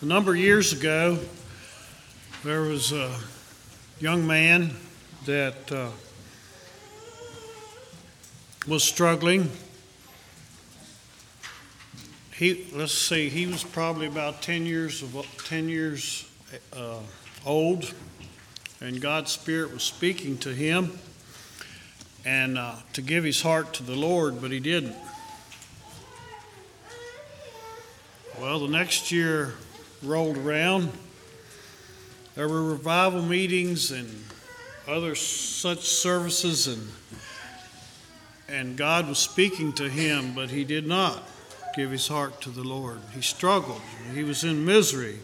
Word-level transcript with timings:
A 0.00 0.04
number 0.06 0.30
of 0.30 0.36
years 0.36 0.72
ago, 0.72 1.18
there 2.44 2.60
was 2.60 2.92
a 2.92 3.12
young 3.98 4.24
man 4.24 4.70
that 5.26 5.72
uh, 5.72 5.88
was 8.68 8.84
struggling. 8.84 9.50
He, 12.30 12.68
let's 12.74 12.96
see, 12.96 13.28
he 13.28 13.48
was 13.48 13.64
probably 13.64 14.06
about 14.06 14.40
10 14.40 14.66
years, 14.66 15.02
of, 15.02 15.16
10 15.48 15.68
years 15.68 16.28
uh, 16.76 16.98
old, 17.44 17.92
and 18.80 19.00
God's 19.00 19.32
Spirit 19.32 19.72
was 19.74 19.82
speaking 19.82 20.38
to 20.38 20.50
him 20.54 20.96
and 22.24 22.56
uh, 22.56 22.76
to 22.92 23.02
give 23.02 23.24
his 23.24 23.42
heart 23.42 23.72
to 23.74 23.82
the 23.82 23.96
Lord, 23.96 24.40
but 24.40 24.52
he 24.52 24.60
didn't. 24.60 24.94
Well, 28.40 28.60
the 28.60 28.68
next 28.68 29.10
year, 29.10 29.54
rolled 30.02 30.38
around, 30.38 30.92
there 32.34 32.48
were 32.48 32.62
revival 32.62 33.22
meetings 33.22 33.90
and 33.90 34.08
other 34.86 35.14
such 35.14 35.80
services, 35.86 36.66
and, 36.68 36.88
and 38.48 38.76
God 38.76 39.08
was 39.08 39.18
speaking 39.18 39.72
to 39.74 39.88
him, 39.88 40.34
but 40.34 40.50
he 40.50 40.64
did 40.64 40.86
not 40.86 41.22
give 41.76 41.90
his 41.90 42.08
heart 42.08 42.40
to 42.42 42.50
the 42.50 42.62
Lord. 42.62 43.00
He 43.14 43.20
struggled, 43.20 43.80
he 44.14 44.22
was 44.24 44.44
in 44.44 44.64
misery. 44.64 45.18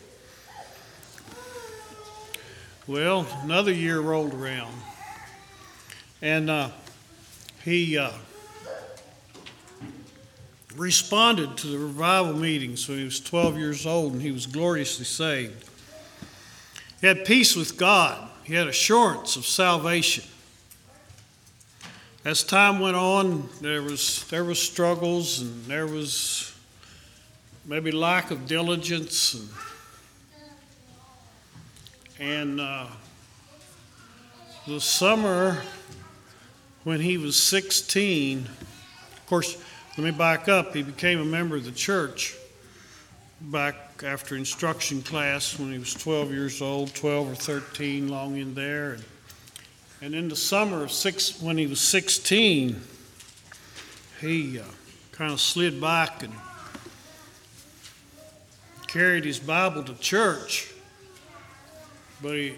Well, 2.86 3.26
another 3.42 3.72
year 3.72 4.00
rolled 4.00 4.34
around, 4.34 4.74
and 6.20 6.50
uh, 6.50 6.68
he. 7.64 7.96
Uh, 7.96 8.10
responded 10.76 11.56
to 11.58 11.68
the 11.68 11.78
revival 11.78 12.34
meetings 12.34 12.88
when 12.88 12.98
he 12.98 13.04
was 13.04 13.20
12 13.20 13.58
years 13.58 13.86
old 13.86 14.12
and 14.12 14.22
he 14.22 14.32
was 14.32 14.46
gloriously 14.46 15.04
saved. 15.04 15.64
He 17.00 17.06
had 17.06 17.24
peace 17.24 17.54
with 17.54 17.76
God, 17.76 18.28
he 18.44 18.54
had 18.54 18.66
assurance 18.66 19.36
of 19.36 19.46
salvation. 19.46 20.24
As 22.24 22.42
time 22.42 22.80
went 22.80 22.96
on, 22.96 23.48
there 23.60 23.82
was, 23.82 24.26
there 24.30 24.44
was 24.44 24.58
struggles 24.58 25.40
and 25.42 25.64
there 25.66 25.86
was 25.86 26.54
maybe 27.66 27.92
lack 27.92 28.30
of 28.30 28.46
diligence 28.46 29.34
and, 29.34 29.48
and 32.18 32.60
uh, 32.60 32.86
the 34.66 34.80
summer 34.80 35.58
when 36.84 37.00
he 37.00 37.16
was 37.18 37.40
16 37.42 38.38
of 38.46 39.26
course 39.26 39.56
let 39.96 40.04
me 40.04 40.10
back 40.10 40.48
up. 40.48 40.74
He 40.74 40.82
became 40.82 41.20
a 41.20 41.24
member 41.24 41.54
of 41.54 41.64
the 41.64 41.70
church 41.70 42.34
back 43.40 43.76
after 44.04 44.34
instruction 44.34 45.02
class 45.02 45.56
when 45.56 45.70
he 45.70 45.78
was 45.78 45.94
12 45.94 46.32
years 46.32 46.60
old, 46.60 46.92
12 46.96 47.30
or 47.30 47.34
13, 47.36 48.08
long 48.08 48.36
in 48.36 48.54
there. 48.54 48.96
And, 50.02 50.12
in 50.12 50.28
the 50.28 50.34
summer 50.34 50.82
of 50.82 50.90
six, 50.90 51.40
when 51.40 51.56
he 51.56 51.68
was 51.68 51.78
16, 51.80 52.80
he 54.20 54.58
uh, 54.58 54.64
kind 55.12 55.32
of 55.32 55.40
slid 55.40 55.80
back 55.80 56.24
and 56.24 56.34
carried 58.88 59.24
his 59.24 59.38
Bible 59.38 59.84
to 59.84 59.94
church, 60.00 60.72
but 62.20 62.32
he, 62.32 62.54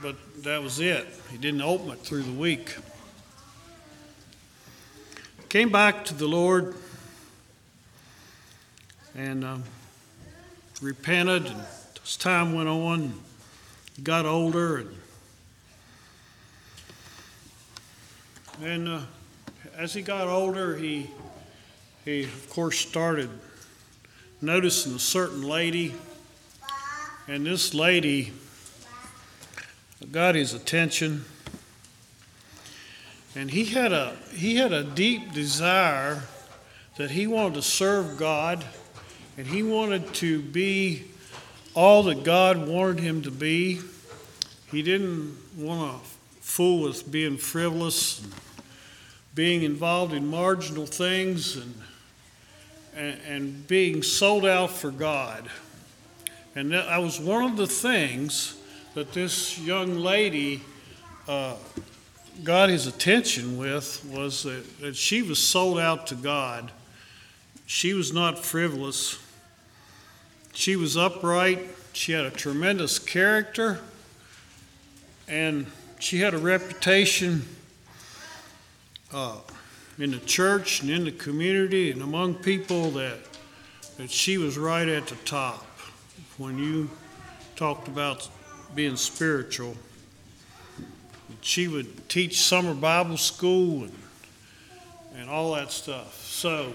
but 0.00 0.14
that 0.44 0.62
was 0.62 0.78
it. 0.78 1.08
He 1.32 1.36
didn't 1.38 1.62
open 1.62 1.90
it 1.90 1.98
through 1.98 2.22
the 2.22 2.32
week 2.38 2.76
came 5.56 5.72
back 5.72 6.04
to 6.04 6.12
the 6.12 6.26
Lord 6.28 6.74
and 9.14 9.42
um, 9.42 9.64
repented. 10.82 11.46
And 11.46 11.56
as 12.04 12.18
time 12.18 12.52
went 12.52 12.68
on, 12.68 13.14
he 13.96 14.02
got 14.02 14.26
older 14.26 14.76
and 14.76 14.90
and 18.64 18.86
uh, 18.86 18.98
as 19.78 19.94
he 19.94 20.02
got 20.02 20.28
older, 20.28 20.76
he 20.76 21.08
he 22.04 22.24
of 22.24 22.50
course 22.50 22.78
started 22.78 23.30
noticing 24.42 24.94
a 24.94 24.98
certain 24.98 25.40
lady, 25.42 25.94
and 27.28 27.46
this 27.46 27.72
lady 27.72 28.30
got 30.12 30.34
his 30.34 30.52
attention. 30.52 31.24
And 33.36 33.50
he 33.50 33.66
had 33.66 33.92
a 33.92 34.16
he 34.32 34.56
had 34.56 34.72
a 34.72 34.82
deep 34.82 35.32
desire 35.32 36.22
that 36.96 37.10
he 37.10 37.26
wanted 37.26 37.54
to 37.56 37.62
serve 37.62 38.16
God 38.16 38.64
and 39.36 39.46
he 39.46 39.62
wanted 39.62 40.14
to 40.14 40.40
be 40.40 41.04
all 41.74 42.02
that 42.04 42.24
God 42.24 42.66
wanted 42.66 42.98
him 43.00 43.20
to 43.22 43.30
be. 43.30 43.80
He 44.72 44.82
didn't 44.82 45.36
want 45.54 46.02
to 46.02 46.08
fool 46.40 46.80
with 46.84 47.10
being 47.12 47.36
frivolous 47.36 48.22
and 48.24 48.32
being 49.34 49.64
involved 49.64 50.14
in 50.14 50.26
marginal 50.26 50.86
things 50.86 51.56
and, 51.56 51.74
and, 53.26 53.68
being 53.68 54.02
sold 54.02 54.46
out 54.46 54.70
for 54.70 54.90
God. 54.90 55.50
And 56.54 56.72
that 56.72 56.96
was 57.02 57.20
one 57.20 57.44
of 57.50 57.58
the 57.58 57.66
things 57.66 58.56
that 58.94 59.12
this 59.12 59.58
young 59.58 59.96
lady 59.98 60.62
uh, 61.28 61.56
got 62.44 62.68
his 62.68 62.86
attention 62.86 63.56
with 63.56 64.04
was 64.12 64.42
that, 64.44 64.94
she 64.96 65.22
was 65.22 65.38
sold 65.38 65.78
out 65.78 66.06
to 66.08 66.14
God. 66.14 66.70
She 67.66 67.94
was 67.94 68.12
not 68.12 68.44
frivolous. 68.44 69.18
She 70.52 70.76
was 70.76 70.96
upright. 70.96 71.68
She 71.92 72.12
had 72.12 72.24
a 72.26 72.30
tremendous 72.30 72.98
character. 72.98 73.80
And 75.28 75.66
she 75.98 76.20
had 76.20 76.34
a 76.34 76.38
reputation 76.38 77.42
uh, 79.12 79.36
in 79.98 80.10
the 80.10 80.18
church 80.18 80.82
and 80.82 80.90
in 80.90 81.04
the 81.04 81.12
community 81.12 81.90
and 81.90 82.02
among 82.02 82.34
people 82.36 82.90
that, 82.92 83.18
that 83.96 84.10
she 84.10 84.36
was 84.38 84.58
right 84.58 84.88
at 84.88 85.06
the 85.06 85.16
top. 85.24 85.62
When 86.38 86.58
you 86.58 86.90
talked 87.56 87.88
about 87.88 88.28
being 88.74 88.96
spiritual, 88.96 89.74
she 91.40 91.68
would 91.68 92.08
teach 92.08 92.40
summer 92.40 92.74
Bible 92.74 93.16
school 93.16 93.84
and 93.84 93.92
and 95.18 95.30
all 95.30 95.54
that 95.54 95.70
stuff. 95.72 96.22
So 96.26 96.74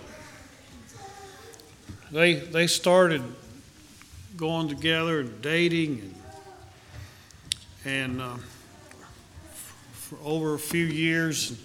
they 2.12 2.36
they 2.36 2.68
started 2.68 3.22
going 4.38 4.68
together 4.68 5.20
and 5.22 5.42
dating 5.42 6.00
and 7.86 7.86
and 7.86 8.22
uh, 8.22 8.36
for 9.94 10.18
over 10.24 10.54
a 10.56 10.60
few 10.60 10.86
years. 10.86 11.60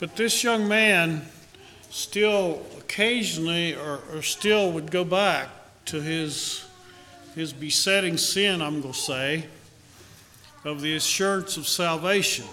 But 0.00 0.16
this 0.16 0.42
young 0.42 0.66
man 0.66 1.22
still 1.90 2.64
occasionally 2.78 3.74
or, 3.74 4.00
or 4.14 4.22
still 4.22 4.72
would 4.72 4.90
go 4.90 5.04
back 5.04 5.48
to 5.86 6.00
his 6.00 6.64
his 7.34 7.52
besetting 7.52 8.16
sin. 8.16 8.60
I'm 8.60 8.80
gonna 8.80 8.94
say 8.94 9.46
of 10.64 10.80
the 10.80 10.94
assurance 10.94 11.56
of 11.56 11.66
salvation. 11.66 12.44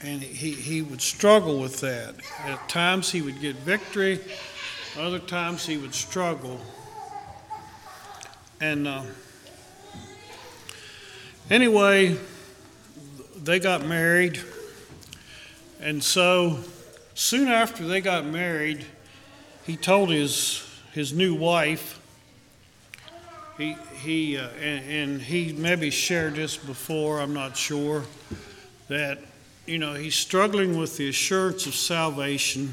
And 0.00 0.22
he, 0.22 0.52
he 0.52 0.80
would 0.80 1.00
struggle 1.02 1.60
with 1.60 1.80
that. 1.80 2.14
At 2.44 2.68
times 2.68 3.10
he 3.10 3.20
would 3.20 3.40
get 3.40 3.56
victory, 3.56 4.20
other 4.98 5.18
times 5.18 5.66
he 5.66 5.76
would 5.76 5.94
struggle. 5.94 6.58
And 8.60 8.88
uh, 8.88 9.02
anyway, 11.50 12.16
they 13.36 13.60
got 13.60 13.84
married. 13.86 14.40
And 15.80 16.02
so 16.02 16.58
soon 17.14 17.48
after 17.48 17.86
they 17.86 18.00
got 18.00 18.24
married, 18.24 18.86
he 19.66 19.76
told 19.76 20.08
his, 20.10 20.66
his 20.92 21.12
new 21.12 21.34
wife, 21.34 22.00
he 23.58 23.76
he 24.00 24.36
uh, 24.38 24.48
and, 24.62 24.88
and, 24.90 25.20
he 25.20 25.52
maybe 25.52 25.90
shared 25.90 26.34
this 26.36 26.56
before 26.56 27.20
i'm 27.20 27.34
not 27.34 27.56
sure 27.56 28.04
that 28.86 29.18
you 29.66 29.76
know 29.78 29.92
he's 29.94 30.14
struggling 30.14 30.78
with 30.78 30.96
the 30.96 31.08
assurance 31.08 31.66
of 31.66 31.74
salvation 31.74 32.72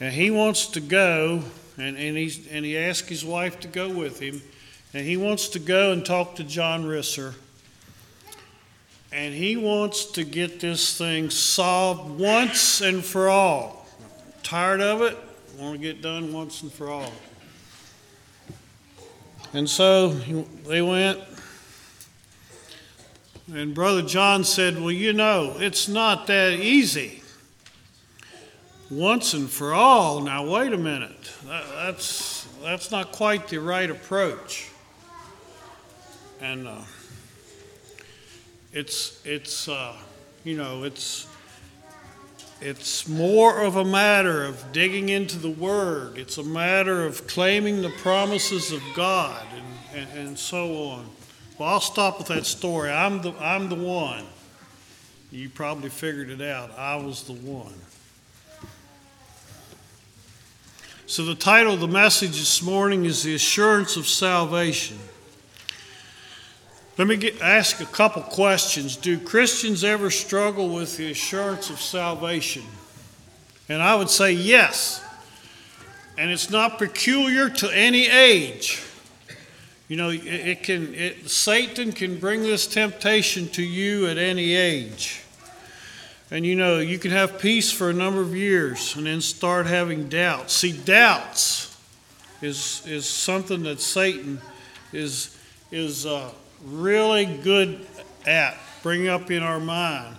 and 0.00 0.12
he 0.12 0.30
wants 0.32 0.66
to 0.66 0.80
go 0.80 1.42
and, 1.78 1.96
and 1.96 2.16
he's 2.16 2.44
and 2.48 2.64
he 2.64 2.76
asked 2.76 3.08
his 3.08 3.24
wife 3.24 3.60
to 3.60 3.68
go 3.68 3.88
with 3.88 4.18
him 4.18 4.42
and 4.94 5.06
he 5.06 5.16
wants 5.16 5.48
to 5.48 5.60
go 5.60 5.92
and 5.92 6.04
talk 6.04 6.34
to 6.34 6.42
john 6.44 6.82
risser 6.84 7.32
and 9.12 9.32
he 9.34 9.56
wants 9.56 10.06
to 10.06 10.24
get 10.24 10.58
this 10.58 10.98
thing 10.98 11.30
solved 11.30 12.18
once 12.18 12.80
and 12.80 13.04
for 13.04 13.28
all 13.28 13.86
tired 14.42 14.80
of 14.80 15.02
it 15.02 15.16
want 15.56 15.72
to 15.74 15.78
get 15.78 16.02
done 16.02 16.32
once 16.32 16.62
and 16.64 16.72
for 16.72 16.90
all 16.90 17.12
and 19.54 19.68
so 19.68 20.08
they 20.08 20.80
went. 20.80 21.20
And 23.52 23.74
Brother 23.74 24.00
John 24.02 24.44
said, 24.44 24.76
Well, 24.76 24.90
you 24.92 25.12
know, 25.12 25.56
it's 25.58 25.88
not 25.88 26.26
that 26.28 26.54
easy. 26.58 27.22
Once 28.90 29.34
and 29.34 29.48
for 29.50 29.74
all. 29.74 30.20
Now, 30.22 30.48
wait 30.48 30.72
a 30.72 30.78
minute. 30.78 31.32
that's, 31.44 32.46
that's 32.62 32.90
not 32.90 33.12
quite 33.12 33.48
the 33.48 33.58
right 33.58 33.90
approach. 33.90 34.68
And 36.40 36.66
uh, 36.66 36.80
it's, 38.72 39.20
it's 39.26 39.68
uh, 39.68 39.94
you 40.44 40.56
know, 40.56 40.84
it's 40.84 41.26
it's 42.64 43.08
more 43.08 43.60
of 43.60 43.74
a 43.74 43.84
matter 43.84 44.44
of 44.44 44.70
digging 44.72 45.08
into 45.08 45.36
the 45.36 45.50
Word. 45.50 46.16
It's 46.16 46.38
a 46.38 46.44
matter 46.44 47.04
of 47.04 47.26
claiming 47.26 47.82
the 47.82 47.90
promises 47.90 48.70
of 48.70 48.80
God 48.94 49.42
and, 49.92 50.06
and, 50.08 50.18
and 50.28 50.38
so 50.38 50.76
on. 50.84 51.08
Well, 51.58 51.68
I'll 51.70 51.80
stop 51.80 52.18
with 52.18 52.28
that 52.28 52.46
story. 52.46 52.88
I'm 52.88 53.20
the, 53.20 53.32
I'm 53.40 53.68
the 53.68 53.74
one. 53.74 54.24
You 55.32 55.48
probably 55.48 55.90
figured 55.90 56.30
it 56.30 56.40
out. 56.40 56.70
I 56.78 56.94
was 56.96 57.24
the 57.24 57.32
one. 57.32 57.74
So, 61.06 61.24
the 61.24 61.34
title 61.34 61.74
of 61.74 61.80
the 61.80 61.88
message 61.88 62.38
this 62.38 62.62
morning 62.62 63.06
is 63.06 63.24
The 63.24 63.34
Assurance 63.34 63.96
of 63.96 64.06
Salvation. 64.06 64.98
Let 66.98 67.08
me 67.08 67.16
get, 67.16 67.40
ask 67.40 67.80
a 67.80 67.86
couple 67.86 68.20
questions. 68.22 68.96
Do 68.96 69.18
Christians 69.18 69.82
ever 69.82 70.10
struggle 70.10 70.68
with 70.68 70.98
the 70.98 71.10
assurance 71.10 71.70
of 71.70 71.80
salvation? 71.80 72.62
And 73.70 73.82
I 73.82 73.94
would 73.94 74.10
say 74.10 74.32
yes. 74.32 75.02
And 76.18 76.30
it's 76.30 76.50
not 76.50 76.78
peculiar 76.78 77.48
to 77.48 77.70
any 77.74 78.06
age. 78.08 78.82
You 79.88 79.96
know, 79.96 80.10
it, 80.10 80.26
it 80.26 80.62
can 80.62 80.94
it, 80.94 81.30
Satan 81.30 81.92
can 81.92 82.18
bring 82.18 82.42
this 82.42 82.66
temptation 82.66 83.48
to 83.50 83.62
you 83.62 84.06
at 84.08 84.18
any 84.18 84.54
age. 84.54 85.22
And 86.30 86.44
you 86.44 86.54
know, 86.56 86.78
you 86.78 86.98
can 86.98 87.10
have 87.10 87.38
peace 87.38 87.72
for 87.72 87.88
a 87.88 87.92
number 87.94 88.20
of 88.20 88.36
years 88.36 88.96
and 88.96 89.06
then 89.06 89.22
start 89.22 89.64
having 89.66 90.10
doubts. 90.10 90.52
See, 90.54 90.72
doubts 90.72 91.74
is 92.42 92.82
is 92.86 93.06
something 93.08 93.62
that 93.64 93.80
Satan 93.80 94.40
is 94.92 95.36
is 95.70 96.04
uh, 96.06 96.30
really 96.66 97.24
good 97.26 97.84
at 98.26 98.56
bringing 98.82 99.08
up 99.08 99.30
in 99.30 99.42
our 99.42 99.60
mind. 99.60 100.16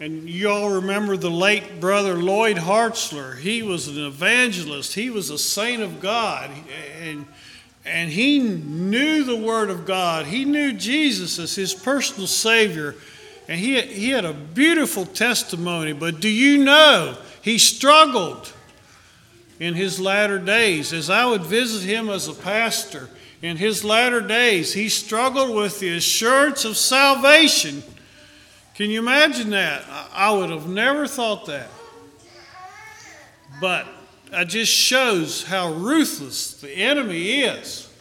And 0.00 0.28
you 0.28 0.50
all 0.50 0.74
remember 0.74 1.16
the 1.16 1.30
late 1.30 1.80
brother 1.80 2.14
Lloyd 2.14 2.56
Hartzler. 2.56 3.38
He 3.38 3.62
was 3.62 3.88
an 3.88 4.04
evangelist, 4.04 4.94
he 4.94 5.10
was 5.10 5.30
a 5.30 5.38
saint 5.38 5.82
of 5.82 6.00
God. 6.00 6.50
And, 7.00 7.26
and 7.86 8.10
he 8.10 8.38
knew 8.40 9.24
the 9.24 9.36
Word 9.36 9.70
of 9.70 9.86
God, 9.86 10.26
he 10.26 10.44
knew 10.44 10.72
Jesus 10.72 11.38
as 11.38 11.54
his 11.54 11.74
personal 11.74 12.26
Savior. 12.26 12.94
And 13.46 13.60
he, 13.60 13.78
he 13.82 14.08
had 14.08 14.24
a 14.24 14.32
beautiful 14.32 15.04
testimony. 15.04 15.92
But 15.92 16.18
do 16.18 16.30
you 16.30 16.64
know 16.64 17.14
he 17.42 17.58
struggled 17.58 18.50
in 19.60 19.74
his 19.74 20.00
latter 20.00 20.38
days? 20.38 20.94
As 20.94 21.10
I 21.10 21.26
would 21.26 21.42
visit 21.42 21.82
him 21.86 22.08
as 22.08 22.26
a 22.26 22.32
pastor, 22.32 23.10
in 23.44 23.58
his 23.58 23.84
latter 23.84 24.22
days, 24.22 24.72
he 24.72 24.88
struggled 24.88 25.54
with 25.54 25.78
the 25.78 25.98
assurance 25.98 26.64
of 26.64 26.78
salvation. 26.78 27.82
Can 28.74 28.88
you 28.88 29.00
imagine 29.00 29.50
that? 29.50 29.84
I 30.14 30.32
would 30.32 30.48
have 30.48 30.66
never 30.66 31.06
thought 31.06 31.44
that. 31.46 31.68
But 33.60 33.86
it 34.32 34.46
just 34.46 34.72
shows 34.72 35.44
how 35.44 35.74
ruthless 35.74 36.58
the 36.58 36.70
enemy 36.72 37.40
is 37.42 37.92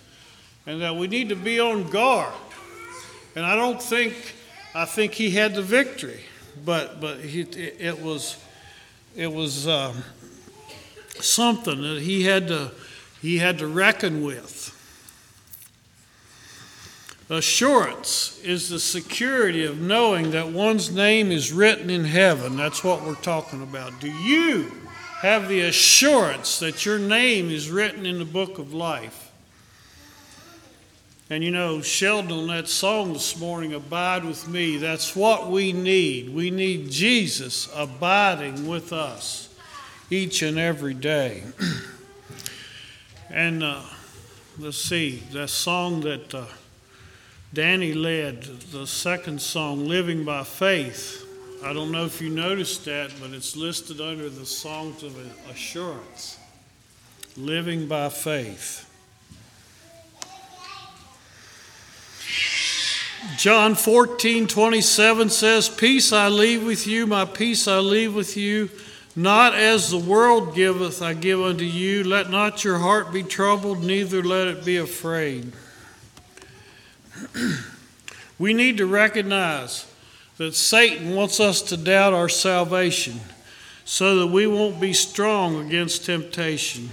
and 0.65 0.79
that 0.79 0.95
we 0.95 1.07
need 1.09 1.27
to 1.27 1.35
be 1.35 1.59
on 1.59 1.89
guard. 1.89 2.31
And 3.35 3.45
I 3.45 3.57
don't 3.57 3.81
think, 3.83 4.13
I 4.73 4.85
think 4.85 5.11
he 5.13 5.31
had 5.31 5.55
the 5.55 5.61
victory, 5.61 6.21
but, 6.63 7.01
but 7.01 7.19
he, 7.19 7.41
it, 7.41 7.57
it 7.81 8.01
was, 8.01 8.37
it 9.13 9.31
was 9.31 9.67
um, 9.67 10.05
something 11.19 11.81
that 11.81 12.01
he 12.01 12.23
had, 12.23 12.47
to, 12.47 12.71
he 13.21 13.39
had 13.39 13.57
to 13.57 13.67
reckon 13.67 14.23
with. 14.23 14.62
Assurance 17.29 18.37
is 18.43 18.67
the 18.67 18.79
security 18.79 19.65
of 19.65 19.79
knowing 19.79 20.31
that 20.31 20.49
one's 20.49 20.91
name 20.91 21.31
is 21.31 21.53
written 21.53 21.89
in 21.89 22.03
heaven. 22.03 22.57
That's 22.57 22.83
what 22.83 23.03
we're 23.05 23.15
talking 23.15 23.63
about. 23.63 23.97
Do 24.01 24.11
you 24.11 24.69
have 25.21 25.47
the 25.47 25.61
assurance 25.61 26.59
that 26.59 26.85
your 26.85 26.99
name 26.99 27.49
is 27.49 27.71
written 27.71 28.05
in 28.05 28.19
the 28.19 28.25
book 28.25 28.59
of 28.59 28.73
life? 28.73 29.31
And 31.29 31.41
you 31.43 31.51
know, 31.51 31.81
Sheldon, 31.81 32.45
that 32.47 32.67
song 32.67 33.13
this 33.13 33.39
morning, 33.39 33.73
Abide 33.73 34.25
with 34.25 34.47
Me, 34.49 34.75
that's 34.75 35.15
what 35.15 35.49
we 35.49 35.71
need. 35.71 36.27
We 36.29 36.51
need 36.51 36.91
Jesus 36.91 37.69
abiding 37.73 38.67
with 38.67 38.91
us 38.91 39.47
each 40.09 40.41
and 40.41 40.59
every 40.59 40.93
day. 40.93 41.43
and 43.29 43.63
uh, 43.63 43.81
let's 44.59 44.77
see, 44.83 45.23
that 45.31 45.47
song 45.49 46.01
that. 46.01 46.35
Uh, 46.35 46.45
Danny 47.53 47.93
led 47.93 48.41
the 48.71 48.87
second 48.87 49.39
song, 49.39 49.87
Living 49.87 50.23
by 50.25 50.43
Faith. 50.43 51.23
I 51.63 51.71
don't 51.71 51.91
know 51.91 52.03
if 52.05 52.19
you 52.19 52.31
noticed 52.31 52.85
that, 52.85 53.11
but 53.21 53.29
it's 53.29 53.55
listed 53.55 54.01
under 54.01 54.27
the 54.27 54.45
Songs 54.45 55.03
of 55.03 55.15
Assurance. 55.51 56.39
Living 57.37 57.87
by 57.87 58.09
Faith. 58.09 58.89
John 63.37 63.75
14, 63.75 64.47
27 64.47 65.29
says, 65.29 65.69
Peace 65.69 66.11
I 66.11 66.29
leave 66.29 66.65
with 66.65 66.87
you, 66.87 67.05
my 67.05 67.23
peace 67.25 67.67
I 67.67 67.77
leave 67.77 68.15
with 68.15 68.35
you. 68.35 68.71
Not 69.15 69.53
as 69.53 69.91
the 69.91 69.99
world 69.99 70.55
giveth, 70.55 71.03
I 71.03 71.13
give 71.13 71.39
unto 71.39 71.65
you. 71.65 72.03
Let 72.03 72.31
not 72.31 72.63
your 72.63 72.79
heart 72.79 73.13
be 73.13 73.21
troubled, 73.21 73.83
neither 73.83 74.23
let 74.23 74.47
it 74.47 74.65
be 74.65 74.77
afraid. 74.77 75.51
we 78.39 78.53
need 78.53 78.77
to 78.77 78.85
recognize 78.85 79.89
that 80.37 80.55
Satan 80.55 81.15
wants 81.15 81.39
us 81.39 81.61
to 81.63 81.77
doubt 81.77 82.13
our 82.13 82.29
salvation 82.29 83.19
so 83.85 84.17
that 84.19 84.27
we 84.27 84.47
won't 84.47 84.79
be 84.79 84.93
strong 84.93 85.65
against 85.65 86.05
temptation. 86.05 86.89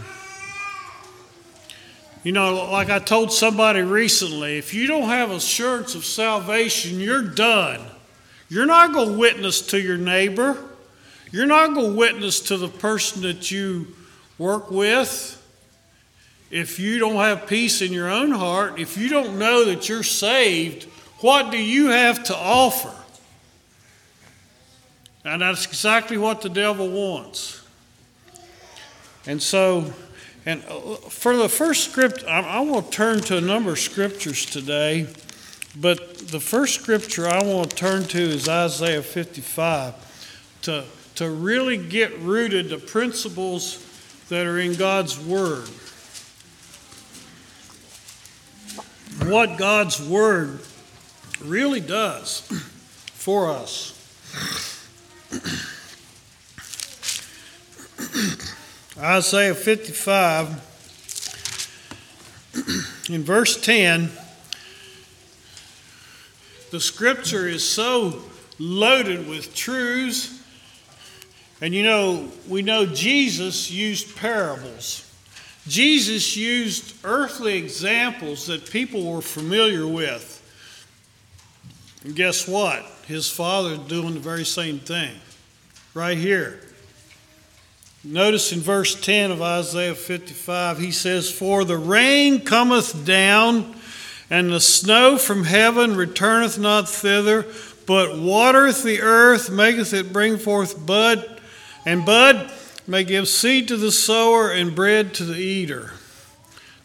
You 2.23 2.33
know, 2.33 2.71
like 2.71 2.91
I 2.91 2.99
told 2.99 3.33
somebody 3.33 3.81
recently, 3.81 4.59
if 4.59 4.75
you 4.75 4.87
don't 4.87 5.09
have 5.09 5.31
assurance 5.31 5.95
of 5.95 6.05
salvation, 6.05 7.01
you're 7.01 7.23
done. 7.23 7.81
You're 8.51 8.67
not 8.67 8.93
going 8.93 9.13
to 9.13 9.19
witness 9.19 9.63
to 9.69 9.81
your 9.81 9.97
neighbor. 9.97 10.59
You're 11.31 11.47
not 11.47 11.73
going 11.75 11.93
to 11.93 11.97
witness 11.97 12.41
to 12.41 12.59
the 12.59 12.69
person 12.69 13.23
that 13.23 13.51
you 13.51 13.87
work 14.39 14.71
with 14.71 15.39
if 16.51 16.79
you 16.81 16.99
don't 16.99 17.17
have 17.17 17.47
peace 17.47 17.81
in 17.81 17.93
your 17.93 18.11
own 18.11 18.33
heart, 18.33 18.79
if 18.79 18.97
you 18.97 19.09
don't 19.09 19.39
know 19.39 19.65
that 19.67 19.89
you're 19.89 20.03
saved, 20.03 20.85
what 21.21 21.51
do 21.53 21.59
you 21.59 21.91
have 21.91 22.25
to 22.25 22.37
offer? 22.37 22.93
And 25.25 25.43
that's 25.43 25.67
exactly 25.67 26.17
what 26.19 26.41
the 26.41 26.49
devil 26.49 26.89
wants. 26.89 27.63
And 29.27 29.41
so, 29.41 29.93
and 30.47 30.65
uh, 30.69 30.97
for 31.11 31.37
the 31.37 31.49
first 31.49 31.91
script, 31.91 32.25
I, 32.27 32.41
I 32.41 32.61
want 32.61 32.87
to 32.87 32.91
turn 32.91 33.21
to 33.23 33.37
a 33.37 33.41
number 33.41 33.71
of 33.73 33.79
scriptures 33.79 34.45
today, 34.47 35.07
but 35.79 36.17
the 36.19 36.41
first 36.41 36.75
scripture 36.81 37.29
I 37.29 37.45
want 37.45 37.71
to 37.71 37.77
turn 37.77 38.05
to 38.09 38.19
is 38.19 38.49
Isaiah 38.49 39.03
55 39.03 40.57
to, 40.63 40.85
to 41.17 41.31
really 41.31 41.77
get 41.77 42.19
rooted 42.21 42.71
the 42.71 42.79
principles 42.79 43.87
that 44.31 44.47
are 44.47 44.59
in 44.59 44.75
God's 44.75 45.21
Word. 45.21 45.69
what 49.31 49.57
God's 49.57 50.03
Word 50.03 50.59
really 51.45 51.81
does 51.81 52.41
for 53.13 53.49
us. 53.49 53.97
Isaiah 58.99 59.55
55, 59.55 60.49
in 63.11 63.23
verse 63.23 63.59
10, 63.63 64.11
the 66.73 66.81
scripture 66.81 67.47
is 67.47 67.67
so 67.67 68.19
loaded 68.59 69.29
with 69.29 69.55
truths. 69.55 70.39
And 71.63 71.73
you 71.73 71.85
know, 71.85 72.29
we 72.49 72.63
know 72.63 72.85
Jesus 72.85 73.71
used 73.71 74.17
parables. 74.17 75.07
Jesus 75.71 76.35
used 76.37 76.95
earthly 77.05 77.57
examples 77.57 78.47
that 78.49 78.69
people 78.69 79.05
were 79.13 79.23
familiar 79.23 79.87
with. 79.87 80.37
And 82.03 82.17
guess 82.17 82.49
what? 82.49 82.85
His 83.07 83.31
father 83.31 83.77
doing 83.77 84.15
the 84.15 84.19
very 84.21 84.45
same 84.45 84.81
thing 84.81 85.13
right 85.95 86.19
here. 86.19 86.61
Notice 88.03 88.51
in 88.53 88.59
verse 88.59 89.01
10 89.01 89.31
of 89.31 89.41
Isaiah 89.41 89.95
55, 89.95 90.79
he 90.79 90.91
says, 90.91 91.31
For 91.31 91.65
the 91.65 91.77
rain 91.79 92.41
cometh 92.45 93.05
down, 93.05 93.77
and 94.29 94.51
the 94.51 94.59
snow 94.61 95.19
from 95.19 95.45
heaven 95.45 95.95
returneth 95.97 96.59
not 96.59 96.89
thither, 96.89 97.47
but 97.87 98.19
watereth 98.19 98.83
the 98.83 99.03
earth, 99.03 99.51
maketh 99.51 99.93
it 99.95 100.13
bring 100.13 100.37
forth 100.37 100.85
bud, 100.85 101.41
and 101.87 102.05
bud 102.05 102.51
may 102.91 103.05
give 103.05 103.29
seed 103.29 103.69
to 103.69 103.77
the 103.77 103.93
sower 103.93 104.51
and 104.51 104.75
bread 104.75 105.15
to 105.15 105.25
the 105.25 105.41
eater. 105.41 105.93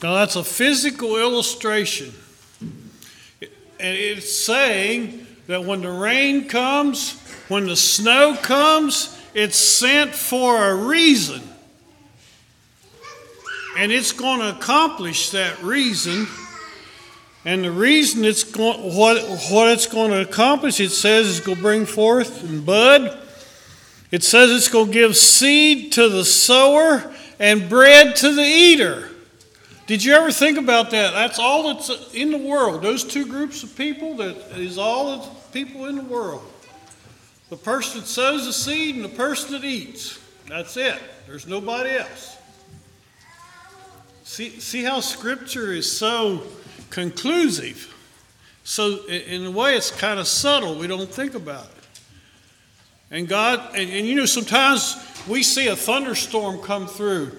Now, 0.04 0.14
that's 0.14 0.36
a 0.36 0.44
physical 0.44 1.18
illustration. 1.18 2.14
And 2.62 3.98
it's 3.98 4.34
saying 4.46 5.26
that 5.48 5.66
when 5.66 5.82
the 5.82 5.90
rain 5.92 6.48
comes, 6.48 7.20
when 7.48 7.66
the 7.66 7.76
snow 7.76 8.36
comes, 8.38 9.20
it's 9.34 9.58
sent 9.58 10.14
for 10.14 10.70
a 10.70 10.76
reason. 10.76 11.42
And 13.78 13.92
it's 13.92 14.12
going 14.12 14.40
to 14.42 14.56
accomplish 14.56 15.32
that 15.32 15.62
reason. 15.64 16.28
And 17.46 17.64
the 17.64 17.72
reason 17.72 18.24
it's 18.26 18.44
going, 18.44 18.96
what, 18.96 19.22
what 19.50 19.70
it's 19.70 19.88
going 19.88 20.12
to 20.12 20.22
accomplish, 20.22 20.80
it 20.80 20.92
says, 20.92 21.28
is 21.28 21.40
going 21.40 21.58
to 21.58 21.62
bring 21.64 21.86
forth 21.86 22.48
and 22.48 22.64
bud 22.66 23.24
it 24.16 24.24
says 24.24 24.50
it's 24.50 24.70
going 24.70 24.86
to 24.86 24.94
give 24.94 25.18
seed 25.18 25.92
to 25.92 26.08
the 26.08 26.24
sower 26.24 27.14
and 27.38 27.68
bread 27.68 28.16
to 28.16 28.34
the 28.34 28.46
eater. 28.46 29.10
Did 29.88 30.06
you 30.06 30.14
ever 30.14 30.32
think 30.32 30.58
about 30.58 30.92
that? 30.92 31.12
That's 31.12 31.38
all 31.38 31.74
that's 31.74 32.14
in 32.14 32.32
the 32.32 32.38
world. 32.38 32.82
Those 32.82 33.04
two 33.04 33.26
groups 33.26 33.62
of 33.64 33.76
people, 33.76 34.16
that 34.16 34.38
is 34.58 34.78
all 34.78 35.18
the 35.18 35.28
people 35.52 35.88
in 35.88 35.98
the 35.98 36.04
world. 36.04 36.50
The 37.50 37.58
person 37.58 38.00
that 38.00 38.08
sows 38.08 38.46
the 38.46 38.54
seed 38.54 38.96
and 38.96 39.04
the 39.04 39.10
person 39.10 39.52
that 39.52 39.66
eats. 39.66 40.18
That's 40.48 40.78
it. 40.78 40.98
There's 41.28 41.46
nobody 41.46 41.90
else. 41.98 42.38
See, 44.24 44.62
see 44.62 44.82
how 44.82 45.02
Scripture 45.02 45.74
is 45.74 45.92
so 45.92 46.42
conclusive. 46.90 47.94
So, 48.64 49.06
in 49.08 49.46
a 49.46 49.52
way, 49.52 49.76
it's 49.76 49.92
kind 49.92 50.22
of 50.22 50.28
subtle. 50.30 50.80
We 50.80 50.88
don't 50.88 51.12
think 51.12 51.36
about 51.36 51.66
it. 51.66 51.72
And 53.12 53.28
God, 53.28 53.60
and, 53.76 53.92
and 53.92 54.08
you 54.08 54.16
know, 54.16 54.26
sometimes 54.26 54.96
we 55.28 55.44
see 55.44 55.68
a 55.68 55.76
thunderstorm 55.76 56.60
come 56.60 56.88
through 56.88 57.32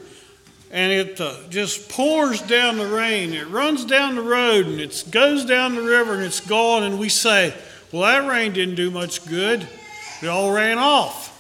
and 0.71 0.93
it 0.93 1.21
uh, 1.21 1.35
just 1.49 1.89
pours 1.91 2.43
down 2.43 2.79
the 2.79 2.87
rain. 2.87 3.33
It 3.33 3.49
runs 3.49 3.85
down 3.85 4.17
the 4.17 4.23
road 4.23 4.67
and 4.67 4.81
it 4.81 5.05
goes 5.11 5.45
down 5.45 5.75
the 5.75 5.83
river 5.83 6.15
and 6.15 6.23
it's 6.23 6.41
gone. 6.41 6.83
And 6.85 6.99
we 6.99 7.09
say, 7.09 7.55
well, 7.93 8.03
that 8.03 8.29
rain 8.29 8.53
didn't 8.53 8.75
do 8.77 8.91
much 8.91 9.27
good. 9.27 9.67
It 10.23 10.27
all 10.27 10.53
ran 10.53 10.79
off. 10.79 11.33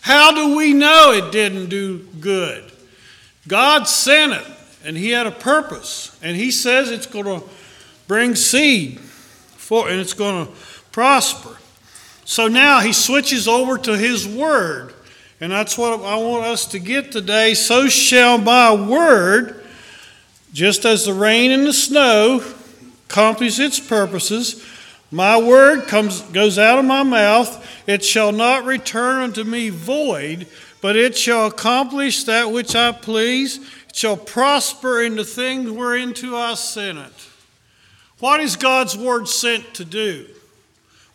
How 0.00 0.32
do 0.32 0.56
we 0.56 0.72
know 0.72 1.12
it 1.12 1.32
didn't 1.32 1.68
do 1.68 2.08
good? 2.20 2.70
God 3.48 3.84
sent 3.84 4.32
it 4.32 4.46
and 4.84 4.96
He 4.96 5.10
had 5.10 5.26
a 5.26 5.30
purpose. 5.32 6.16
And 6.22 6.36
He 6.36 6.50
says 6.50 6.90
it's 6.90 7.06
going 7.06 7.40
to 7.40 7.42
bring 8.08 8.34
seed 8.36 9.00
for, 9.00 9.88
and 9.88 10.00
it's 10.00 10.12
going 10.14 10.46
to 10.46 10.52
prosper. 10.92 11.56
So 12.28 12.48
now 12.48 12.80
he 12.80 12.92
switches 12.92 13.46
over 13.46 13.78
to 13.78 13.96
his 13.96 14.26
word. 14.26 14.92
And 15.40 15.52
that's 15.52 15.78
what 15.78 16.00
I 16.02 16.16
want 16.16 16.44
us 16.44 16.66
to 16.66 16.80
get 16.80 17.12
today. 17.12 17.54
So 17.54 17.86
shall 17.88 18.36
my 18.36 18.74
word, 18.74 19.64
just 20.52 20.84
as 20.84 21.06
the 21.06 21.14
rain 21.14 21.52
and 21.52 21.64
the 21.64 21.72
snow 21.72 22.44
accomplish 23.08 23.60
its 23.60 23.78
purposes, 23.78 24.66
my 25.12 25.40
word 25.40 25.86
comes, 25.86 26.20
goes 26.22 26.58
out 26.58 26.80
of 26.80 26.84
my 26.84 27.04
mouth. 27.04 27.64
It 27.88 28.04
shall 28.04 28.32
not 28.32 28.64
return 28.64 29.22
unto 29.22 29.44
me 29.44 29.68
void, 29.68 30.48
but 30.80 30.96
it 30.96 31.16
shall 31.16 31.46
accomplish 31.46 32.24
that 32.24 32.50
which 32.50 32.74
I 32.74 32.90
please. 32.90 33.58
It 33.88 33.94
shall 33.94 34.16
prosper 34.16 35.00
in 35.00 35.14
the 35.14 35.24
things 35.24 35.70
to 36.20 36.36
I 36.36 36.54
sent 36.54 36.98
it. 36.98 37.28
What 38.18 38.40
is 38.40 38.56
God's 38.56 38.96
word 38.96 39.28
sent 39.28 39.74
to 39.74 39.84
do? 39.84 40.26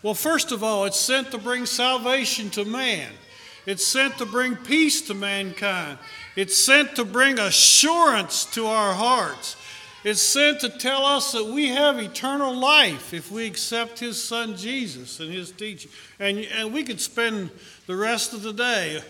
Well, 0.03 0.15
first 0.15 0.51
of 0.51 0.63
all, 0.63 0.85
it's 0.85 0.99
sent 0.99 1.29
to 1.31 1.37
bring 1.37 1.65
salvation 1.67 2.49
to 2.51 2.65
man. 2.65 3.11
It's 3.67 3.85
sent 3.85 4.17
to 4.17 4.25
bring 4.25 4.55
peace 4.55 5.01
to 5.03 5.13
mankind. 5.13 5.99
It's 6.35 6.57
sent 6.57 6.95
to 6.95 7.05
bring 7.05 7.37
assurance 7.37 8.45
to 8.55 8.65
our 8.65 8.93
hearts. 8.95 9.57
It's 10.03 10.21
sent 10.21 10.61
to 10.61 10.69
tell 10.69 11.05
us 11.05 11.31
that 11.33 11.43
we 11.45 11.67
have 11.67 11.99
eternal 11.99 12.55
life 12.57 13.13
if 13.13 13.31
we 13.31 13.45
accept 13.45 13.99
His 13.99 14.21
Son 14.21 14.57
Jesus 14.57 15.19
and 15.19 15.31
His 15.31 15.51
teaching. 15.51 15.91
And, 16.19 16.39
and 16.57 16.73
we 16.73 16.83
could 16.83 16.99
spend 16.99 17.51
the 17.85 17.95
rest 17.95 18.33
of 18.33 18.41
the 18.41 18.53
day 18.53 19.01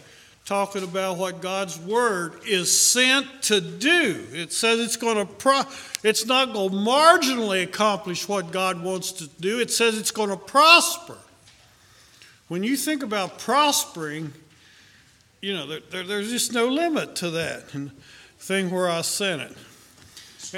talking 0.46 0.84
about 0.84 1.18
what 1.18 1.42
God's 1.42 1.80
word 1.80 2.34
is 2.48 2.80
sent 2.80 3.44
to 3.44 3.62
do. 3.62 4.26
It 4.32 4.52
says 4.52 4.80
it's 4.80 4.98
going 4.98 5.18
to 5.18 5.26
pro- 5.32 5.62
it's 6.04 6.26
not 6.26 6.54
going 6.54 6.72
to 6.72 6.76
marginally 6.76 7.64
accomplish 7.64 8.28
what 8.28 8.52
God 8.52 8.82
wants 8.84 9.12
to 9.14 9.28
do. 9.40 9.60
It 9.60 9.72
says 9.72 9.98
it's 9.98 10.12
going 10.12 10.30
to 10.30 10.38
prosper. 10.38 11.18
When 12.48 12.64
you 12.64 12.76
think 12.76 13.04
about 13.04 13.40
prospering, 13.40 14.34
you 15.42 15.54
know, 15.54 15.68
there, 15.68 15.80
there, 15.92 16.04
there's 16.04 16.30
just 16.32 16.54
no 16.54 16.68
limit 16.68 17.16
to 17.18 17.30
that 17.32 17.70
thing 18.40 18.70
where 18.72 18.90
I 18.90 19.02
sent 19.02 19.44
it. 19.44 19.56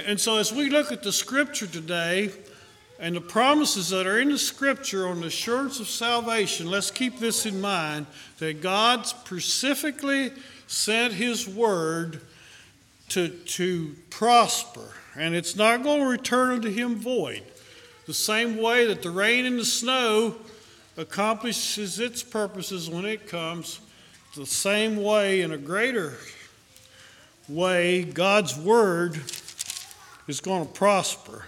And 0.07 0.19
so 0.19 0.37
as 0.37 0.51
we 0.51 0.69
look 0.69 0.91
at 0.91 1.03
the 1.03 1.11
scripture 1.11 1.67
today, 1.67 2.31
and 3.03 3.17
the 3.17 3.21
promises 3.21 3.89
that 3.89 4.07
are 4.07 4.17
in 4.21 4.29
the 4.29 4.37
scripture 4.37 5.09
on 5.09 5.19
the 5.19 5.27
assurance 5.27 5.81
of 5.81 5.89
salvation, 5.89 6.67
let's 6.67 6.89
keep 6.89 7.19
this 7.19 7.45
in 7.45 7.59
mind 7.59 8.05
that 8.39 8.61
God 8.61 9.05
specifically 9.05 10.31
sent 10.67 11.11
his 11.11 11.45
word 11.45 12.21
to, 13.09 13.27
to 13.27 13.93
prosper, 14.09 14.85
and 15.17 15.35
it's 15.35 15.53
not 15.57 15.83
going 15.83 15.99
to 15.99 16.05
return 16.07 16.51
unto 16.51 16.69
him 16.71 16.95
void. 16.95 17.43
The 18.05 18.13
same 18.13 18.55
way 18.55 18.85
that 18.87 19.01
the 19.03 19.11
rain 19.11 19.45
and 19.45 19.59
the 19.59 19.65
snow 19.65 20.35
accomplishes 20.95 21.99
its 21.99 22.23
purposes 22.23 22.89
when 22.89 23.03
it 23.03 23.27
comes, 23.27 23.81
the 24.37 24.45
same 24.45 24.95
way, 25.03 25.41
in 25.41 25.51
a 25.51 25.57
greater 25.57 26.13
way, 27.49 28.03
God's 28.03 28.57
word 28.57 29.19
is 30.25 30.39
going 30.39 30.65
to 30.65 30.71
prosper. 30.71 31.43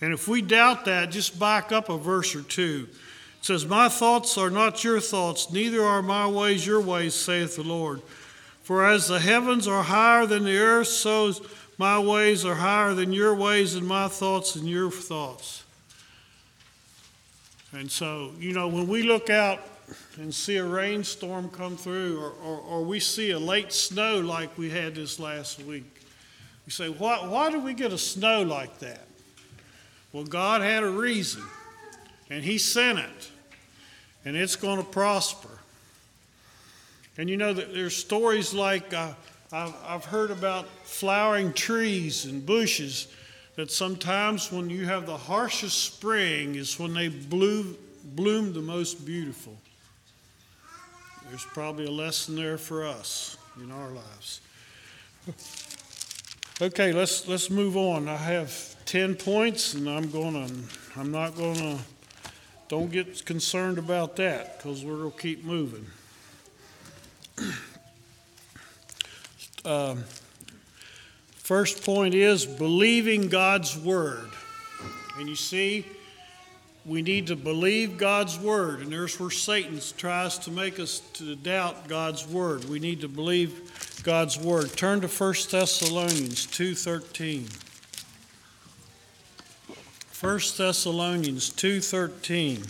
And 0.00 0.12
if 0.12 0.28
we 0.28 0.42
doubt 0.42 0.84
that, 0.84 1.10
just 1.10 1.38
back 1.38 1.72
up 1.72 1.88
a 1.88 1.98
verse 1.98 2.34
or 2.36 2.42
two. 2.42 2.88
It 3.40 3.44
says, 3.44 3.66
My 3.66 3.88
thoughts 3.88 4.38
are 4.38 4.50
not 4.50 4.84
your 4.84 5.00
thoughts, 5.00 5.50
neither 5.50 5.82
are 5.84 6.02
my 6.02 6.26
ways 6.26 6.66
your 6.66 6.80
ways, 6.80 7.14
saith 7.14 7.56
the 7.56 7.64
Lord. 7.64 8.00
For 8.62 8.84
as 8.84 9.08
the 9.08 9.18
heavens 9.20 9.66
are 9.66 9.82
higher 9.82 10.26
than 10.26 10.44
the 10.44 10.58
earth, 10.58 10.88
so 10.88 11.32
my 11.78 11.98
ways 11.98 12.44
are 12.44 12.54
higher 12.56 12.94
than 12.94 13.12
your 13.12 13.34
ways, 13.34 13.74
and 13.74 13.86
my 13.86 14.08
thoughts 14.08 14.54
than 14.54 14.66
your 14.66 14.90
thoughts. 14.90 15.64
And 17.72 17.90
so, 17.90 18.32
you 18.38 18.52
know, 18.52 18.68
when 18.68 18.88
we 18.88 19.02
look 19.02 19.30
out 19.30 19.58
and 20.16 20.34
see 20.34 20.56
a 20.58 20.64
rainstorm 20.64 21.48
come 21.50 21.76
through, 21.76 22.18
or, 22.20 22.30
or, 22.44 22.56
or 22.60 22.84
we 22.84 23.00
see 23.00 23.30
a 23.32 23.38
late 23.38 23.72
snow 23.72 24.20
like 24.20 24.56
we 24.56 24.70
had 24.70 24.94
this 24.94 25.18
last 25.18 25.62
week, 25.64 25.84
we 26.66 26.72
say, 26.72 26.88
why, 26.88 27.26
why 27.26 27.50
did 27.50 27.64
we 27.64 27.74
get 27.74 27.92
a 27.92 27.98
snow 27.98 28.42
like 28.42 28.78
that? 28.78 29.07
Well, 30.12 30.24
God 30.24 30.62
had 30.62 30.82
a 30.84 30.90
reason, 30.90 31.42
and 32.30 32.42
He 32.42 32.56
sent 32.58 32.98
it, 32.98 33.30
and 34.24 34.36
it's 34.36 34.56
going 34.56 34.78
to 34.78 34.84
prosper. 34.84 35.48
And 37.18 37.28
you 37.28 37.36
know 37.36 37.52
that 37.52 37.74
there's 37.74 37.96
stories 37.96 38.54
like 38.54 38.94
uh, 38.94 39.12
I've 39.52 40.04
heard 40.04 40.30
about 40.30 40.66
flowering 40.84 41.52
trees 41.52 42.24
and 42.24 42.44
bushes. 42.44 43.08
That 43.56 43.72
sometimes 43.72 44.52
when 44.52 44.70
you 44.70 44.84
have 44.86 45.04
the 45.04 45.16
harshest 45.16 45.80
spring 45.82 46.54
is 46.54 46.78
when 46.78 46.94
they 46.94 47.08
bloom, 47.08 47.76
bloom 48.14 48.52
the 48.52 48.60
most 48.60 49.04
beautiful. 49.04 49.56
There's 51.28 51.44
probably 51.44 51.86
a 51.86 51.90
lesson 51.90 52.36
there 52.36 52.56
for 52.56 52.86
us 52.86 53.36
in 53.60 53.70
our 53.70 53.90
lives. 53.90 54.40
Okay, 56.60 56.90
let's 56.92 57.28
let's 57.28 57.50
move 57.50 57.76
on. 57.76 58.08
I 58.08 58.16
have 58.16 58.50
10 58.88 59.16
points, 59.16 59.74
and 59.74 59.86
I'm 59.86 60.08
going 60.10 60.32
to, 60.32 60.50
I'm 60.96 61.12
not 61.12 61.36
going 61.36 61.56
to, 61.56 61.78
don't 62.68 62.90
get 62.90 63.22
concerned 63.26 63.76
about 63.76 64.16
that 64.16 64.56
because 64.58 64.82
we're 64.82 64.96
going 64.96 65.12
to 65.12 65.18
keep 65.18 65.44
moving. 65.44 65.84
um, 69.66 70.04
first 71.34 71.84
point 71.84 72.14
is 72.14 72.46
believing 72.46 73.28
God's 73.28 73.76
word. 73.76 74.30
And 75.18 75.28
you 75.28 75.36
see, 75.36 75.84
we 76.86 77.02
need 77.02 77.26
to 77.26 77.36
believe 77.36 77.98
God's 77.98 78.38
word, 78.38 78.80
and 78.80 78.90
there's 78.90 79.20
where 79.20 79.28
Satan 79.30 79.82
tries 79.98 80.38
to 80.38 80.50
make 80.50 80.80
us 80.80 81.00
to 81.12 81.36
doubt 81.36 81.88
God's 81.88 82.26
word. 82.26 82.64
We 82.64 82.78
need 82.78 83.02
to 83.02 83.08
believe 83.08 84.00
God's 84.02 84.38
word. 84.38 84.70
Turn 84.78 85.02
to 85.02 85.08
1 85.08 85.34
Thessalonians 85.50 86.46
2:13. 86.46 87.64
1 90.20 90.40
Thessalonians 90.56 91.48
2:13 91.50 92.66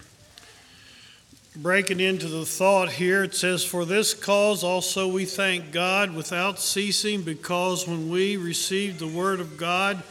Breaking 1.56 2.00
into 2.00 2.28
the 2.28 2.44
thought 2.44 2.90
here 2.90 3.24
it 3.24 3.34
says 3.34 3.64
for 3.64 3.86
this 3.86 4.12
cause 4.12 4.62
also 4.62 5.08
we 5.08 5.24
thank 5.24 5.72
God 5.72 6.14
without 6.14 6.60
ceasing 6.60 7.22
because 7.22 7.88
when 7.88 8.10
we 8.10 8.36
received 8.36 8.98
the 8.98 9.06
word 9.06 9.40
of 9.40 9.56
God 9.56 10.02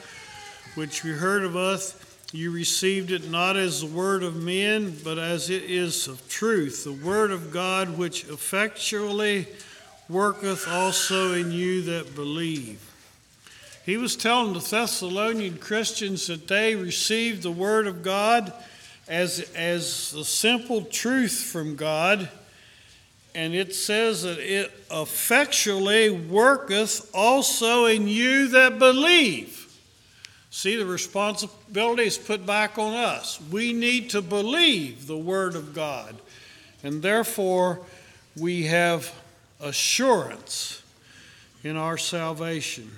which 0.74 1.04
we 1.04 1.12
heard 1.12 1.44
of 1.44 1.56
us 1.56 1.96
you 2.34 2.50
received 2.50 3.12
it 3.12 3.30
not 3.30 3.56
as 3.56 3.82
the 3.82 3.88
word 3.96 4.24
of 4.24 4.38
men 4.42 4.98
but 5.04 5.20
as 5.20 5.52
it 5.52 5.66
is 5.66 6.08
of 6.08 6.28
truth 6.28 6.84
the 6.84 6.92
word 7.08 7.30
of 7.30 7.52
God 7.54 7.96
which 7.96 8.24
effectually 8.24 9.46
worketh 10.10 10.68
also 10.68 11.36
in 11.36 11.52
you 11.52 11.84
that 11.84 12.16
believe 12.16 12.80
he 13.86 13.98
was 13.98 14.16
telling 14.16 14.54
the 14.54 14.60
Thessalonian 14.62 15.60
Christians 15.60 16.26
that 16.26 16.48
they 16.48 16.74
received 16.74 17.44
the 17.44 17.52
Word 17.52 17.86
of 17.86 18.02
God 18.02 18.52
as, 19.08 19.42
as 19.56 20.12
the 20.12 20.26
simple 20.26 20.82
truth 20.86 21.40
from 21.52 21.76
God. 21.76 22.28
And 23.36 23.54
it 23.54 23.76
says 23.76 24.24
that 24.24 24.40
it 24.40 24.72
effectually 24.92 26.10
worketh 26.10 27.12
also 27.14 27.86
in 27.86 28.08
you 28.08 28.48
that 28.48 28.80
believe. 28.80 29.62
See, 30.50 30.78
the 30.78 30.86
responsibility 30.88 32.06
is 32.06 32.18
put 32.18 32.44
back 32.44 32.80
on 32.80 32.96
us. 32.96 33.40
We 33.52 33.72
need 33.72 34.10
to 34.12 34.24
believe 34.24 35.06
the 35.06 35.18
Word 35.18 35.56
of 35.56 35.76
God, 35.76 36.16
and 36.84 37.04
therefore 37.04 37.82
we 38.36 38.64
have 38.64 39.14
assurance 39.60 40.82
in 41.64 41.78
our 41.78 42.00
salvation. 42.00 42.90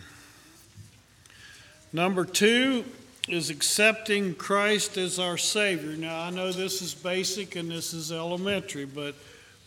Number 1.98 2.25
two 2.25 2.86
is 3.27 3.50
accepting 3.50 4.36
Christ 4.36 4.98
as 4.98 5.18
our 5.18 5.36
Savior. 5.36 5.94
Now, 5.98 6.22
I 6.22 6.30
know 6.30 6.51
this 6.51 6.84
is 6.84 6.94
basic 6.94 7.56
and 7.56 7.72
this 7.72 7.92
is 7.92 8.12
elementary, 8.12 8.86
but 8.86 9.16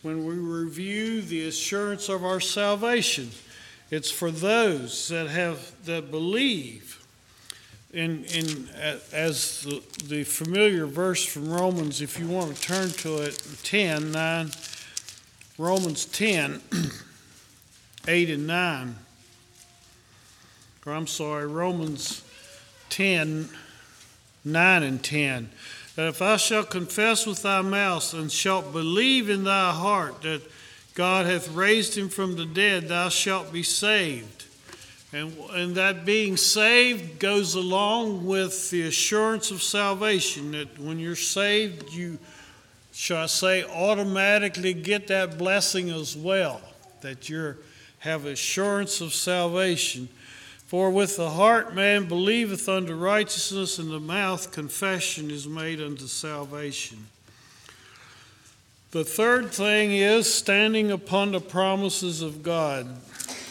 when 0.01 0.25
we 0.25 0.35
review 0.35 1.21
the 1.23 1.49
assurance 1.49 2.07
of 2.07 2.23
our 2.23 2.39
salvation, 2.39 3.31
it's 3.91 4.09
for 4.09 4.31
those 4.31 5.09
that 5.09 5.27
have 5.27 5.73
that 5.83 6.09
believe. 6.09 7.03
In, 7.93 8.23
in 8.23 8.69
as 9.11 9.63
the, 9.63 9.83
the 10.07 10.23
familiar 10.23 10.85
verse 10.85 11.25
from 11.25 11.49
Romans, 11.51 11.99
if 11.99 12.17
you 12.17 12.27
want 12.27 12.55
to 12.55 12.61
turn 12.61 12.91
to 12.91 13.23
it, 13.23 13.43
10, 13.63 14.13
9, 14.13 14.51
Romans 15.57 16.05
10, 16.05 16.61
8 18.07 18.29
and 18.29 18.47
9 18.47 18.95
or 20.85 20.93
I'm 20.93 21.07
sorry, 21.07 21.45
Romans 21.47 22.23
10 22.89 23.49
9 24.43 24.83
and 24.83 25.03
10. 25.03 25.51
That 25.95 26.07
if 26.07 26.19
I 26.23 26.37
shall 26.37 26.63
confess 26.63 27.27
with 27.27 27.43
thy 27.43 27.61
mouth 27.61 28.11
and 28.15 28.31
shalt 28.31 28.73
believe 28.73 29.29
in 29.29 29.43
thy 29.43 29.71
heart 29.71 30.23
that 30.23 30.41
God 30.95 31.27
hath 31.27 31.49
raised 31.53 31.95
him 31.95 32.09
from 32.09 32.35
the 32.35 32.47
dead, 32.47 32.87
thou 32.87 33.09
shalt 33.09 33.53
be 33.53 33.61
saved. 33.61 34.45
And, 35.13 35.37
and 35.51 35.75
that 35.75 36.05
being 36.05 36.37
saved 36.37 37.19
goes 37.19 37.53
along 37.53 38.25
with 38.25 38.71
the 38.71 38.83
assurance 38.83 39.51
of 39.51 39.61
salvation 39.61 40.53
that 40.53 40.79
when 40.79 40.97
you're 40.97 41.15
saved, 41.15 41.91
you, 41.93 42.17
shall 42.93 43.23
I 43.25 43.25
say, 43.27 43.63
automatically 43.63 44.73
get 44.73 45.05
that 45.07 45.37
blessing 45.37 45.91
as 45.91 46.15
well, 46.17 46.61
that 47.01 47.29
you 47.29 47.57
have 47.99 48.25
assurance 48.25 49.01
of 49.01 49.13
salvation. 49.13 50.09
For 50.71 50.89
with 50.89 51.17
the 51.17 51.31
heart 51.31 51.75
man 51.75 52.05
believeth 52.05 52.69
unto 52.69 52.93
righteousness, 52.95 53.77
and 53.77 53.91
the 53.91 53.99
mouth 53.99 54.53
confession 54.53 55.29
is 55.29 55.45
made 55.45 55.81
unto 55.81 56.07
salvation. 56.07 57.07
The 58.91 59.03
third 59.03 59.51
thing 59.51 59.91
is 59.91 60.33
standing 60.33 60.89
upon 60.89 61.33
the 61.33 61.41
promises 61.41 62.21
of 62.21 62.41
God. 62.41 62.87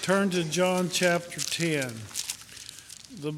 Turn 0.00 0.30
to 0.30 0.42
John 0.44 0.88
chapter 0.88 1.40
10. 1.42 1.92
The, 3.20 3.34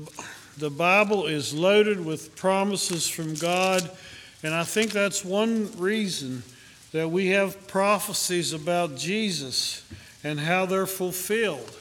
the 0.57 0.71
Bible 0.71 1.27
is 1.27 1.53
loaded 1.53 2.05
with 2.05 2.37
promises 2.37 3.09
from 3.09 3.35
God, 3.35 3.91
and 4.45 4.55
I 4.55 4.63
think 4.63 4.93
that's 4.93 5.25
one 5.25 5.77
reason 5.77 6.45
that 6.93 7.11
we 7.11 7.31
have 7.31 7.67
prophecies 7.67 8.53
about 8.53 8.97
Jesus 8.97 9.85
and 10.23 10.39
how 10.39 10.67
they're 10.67 10.87
fulfilled. 10.87 11.79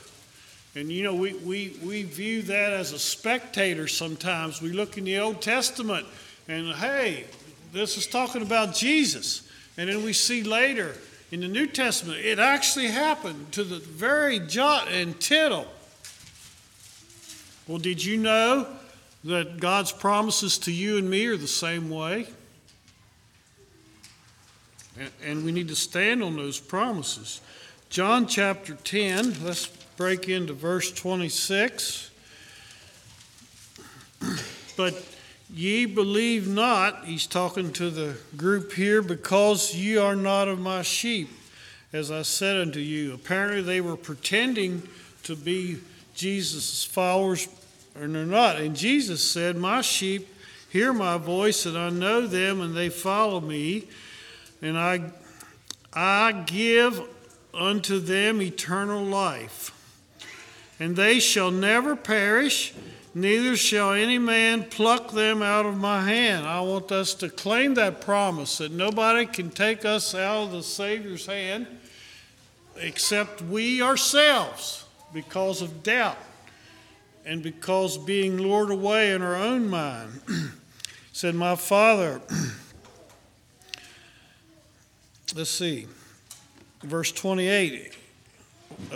And 0.75 0.89
you 0.89 1.03
know, 1.03 1.13
we, 1.15 1.33
we, 1.33 1.77
we 1.83 2.03
view 2.03 2.43
that 2.43 2.71
as 2.73 2.93
a 2.93 2.99
spectator 2.99 3.87
sometimes. 3.87 4.61
We 4.61 4.69
look 4.69 4.97
in 4.97 5.03
the 5.03 5.19
Old 5.19 5.41
Testament 5.41 6.05
and, 6.47 6.67
hey, 6.75 7.25
this 7.73 7.97
is 7.97 8.07
talking 8.07 8.41
about 8.41 8.73
Jesus. 8.73 9.49
And 9.77 9.89
then 9.89 10.03
we 10.03 10.13
see 10.13 10.43
later 10.43 10.95
in 11.31 11.41
the 11.41 11.47
New 11.49 11.67
Testament, 11.67 12.19
it 12.19 12.39
actually 12.39 12.87
happened 12.87 13.51
to 13.53 13.63
the 13.63 13.79
very 13.79 14.39
jot 14.39 14.87
and 14.89 15.19
tittle. 15.19 15.67
Well, 17.67 17.77
did 17.77 18.03
you 18.03 18.17
know 18.17 18.67
that 19.23 19.59
God's 19.59 19.91
promises 19.91 20.57
to 20.59 20.71
you 20.71 20.97
and 20.97 21.09
me 21.09 21.25
are 21.27 21.37
the 21.37 21.47
same 21.47 21.89
way? 21.89 22.27
And, 24.97 25.11
and 25.23 25.45
we 25.45 25.51
need 25.51 25.67
to 25.67 25.75
stand 25.75 26.23
on 26.23 26.35
those 26.37 26.59
promises. 26.59 27.41
John 27.89 28.25
chapter 28.25 28.75
10, 28.75 29.43
let's 29.45 29.67
break 30.01 30.29
into 30.29 30.51
verse 30.51 30.91
26. 30.91 32.09
but 34.75 34.95
ye 35.53 35.85
believe 35.85 36.47
not, 36.47 37.05
he's 37.05 37.27
talking 37.27 37.71
to 37.71 37.91
the 37.91 38.17
group 38.35 38.73
here, 38.73 39.03
because 39.03 39.75
ye 39.75 39.97
are 39.97 40.15
not 40.15 40.47
of 40.47 40.59
my 40.59 40.81
sheep, 40.81 41.29
as 41.93 42.09
I 42.09 42.23
said 42.23 42.57
unto 42.61 42.79
you. 42.79 43.13
Apparently, 43.13 43.61
they 43.61 43.79
were 43.79 43.95
pretending 43.95 44.81
to 45.21 45.35
be 45.35 45.77
Jesus' 46.15 46.83
followers, 46.83 47.47
and 47.93 48.15
they're 48.15 48.25
not. 48.25 48.55
And 48.55 48.75
Jesus 48.75 49.29
said, 49.31 49.55
My 49.55 49.81
sheep 49.81 50.27
hear 50.71 50.93
my 50.93 51.19
voice, 51.19 51.67
and 51.67 51.77
I 51.77 51.91
know 51.91 52.25
them, 52.25 52.59
and 52.61 52.75
they 52.75 52.89
follow 52.89 53.39
me. 53.39 53.83
And 54.63 54.79
I, 54.79 55.11
I 55.93 56.31
give 56.47 56.99
unto 57.53 57.99
them 57.99 58.41
eternal 58.41 59.03
life 59.03 59.77
and 60.81 60.95
they 60.95 61.19
shall 61.19 61.51
never 61.51 61.95
perish, 61.95 62.73
neither 63.13 63.55
shall 63.55 63.93
any 63.93 64.17
man 64.17 64.63
pluck 64.63 65.11
them 65.11 65.43
out 65.43 65.63
of 65.67 65.77
my 65.77 66.01
hand. 66.01 66.43
I 66.47 66.59
want 66.61 66.91
us 66.91 67.13
to 67.15 67.29
claim 67.29 67.75
that 67.75 68.01
promise 68.01 68.57
that 68.57 68.71
nobody 68.71 69.27
can 69.27 69.51
take 69.51 69.85
us 69.85 70.15
out 70.15 70.45
of 70.45 70.51
the 70.53 70.63
Savior's 70.63 71.27
hand 71.27 71.67
except 72.77 73.43
we 73.43 73.79
ourselves 73.83 74.83
because 75.13 75.61
of 75.61 75.83
doubt 75.83 76.17
and 77.27 77.43
because 77.43 77.99
being 77.99 78.39
lured 78.39 78.71
away 78.71 79.11
in 79.11 79.21
our 79.21 79.35
own 79.35 79.69
mind. 79.69 80.19
said, 81.13 81.35
My 81.35 81.55
father, 81.55 82.19
let's 85.35 85.51
see, 85.51 85.85
verse 86.83 87.11
28 87.11 87.97
uh, 88.89 88.95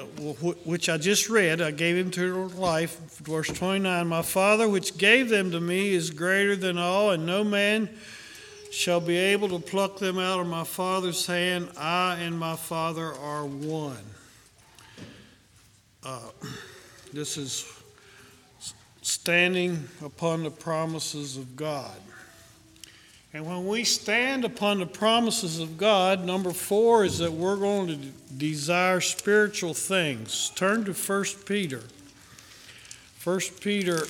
which 0.65 0.89
I 0.89 0.97
just 0.97 1.29
read, 1.29 1.61
I 1.61 1.71
gave 1.71 1.95
him 1.95 2.11
to 2.11 2.47
life. 2.49 2.99
Verse 3.19 3.47
29 3.47 4.07
My 4.07 4.21
Father, 4.21 4.67
which 4.67 4.97
gave 4.97 5.29
them 5.29 5.51
to 5.51 5.61
me, 5.61 5.93
is 5.93 6.11
greater 6.11 6.55
than 6.55 6.77
all, 6.77 7.11
and 7.11 7.25
no 7.25 7.43
man 7.43 7.89
shall 8.71 8.99
be 8.99 9.15
able 9.15 9.47
to 9.49 9.59
pluck 9.59 9.97
them 9.99 10.17
out 10.19 10.39
of 10.39 10.47
my 10.47 10.63
Father's 10.65 11.25
hand. 11.25 11.69
I 11.77 12.15
and 12.15 12.37
my 12.37 12.55
Father 12.57 13.13
are 13.13 13.45
one. 13.45 13.97
Uh, 16.03 16.19
this 17.13 17.37
is 17.37 17.65
standing 19.01 19.87
upon 20.03 20.43
the 20.43 20.51
promises 20.51 21.37
of 21.37 21.55
God. 21.55 21.95
And 23.35 23.45
when 23.45 23.67
we 23.67 23.83
stand 23.83 24.45
upon 24.45 24.79
the 24.79 24.85
promises 24.85 25.59
of 25.59 25.77
God, 25.77 26.23
number 26.23 26.53
four 26.53 27.03
is 27.03 27.17
that 27.17 27.33
we're 27.33 27.57
going 27.57 27.87
to 27.87 27.97
desire 28.37 29.01
spiritual 29.01 29.73
things. 29.73 30.53
Turn 30.55 30.85
to 30.85 30.93
1 30.93 31.23
Peter. 31.45 31.83
1 33.21 33.39
Peter 33.59 34.03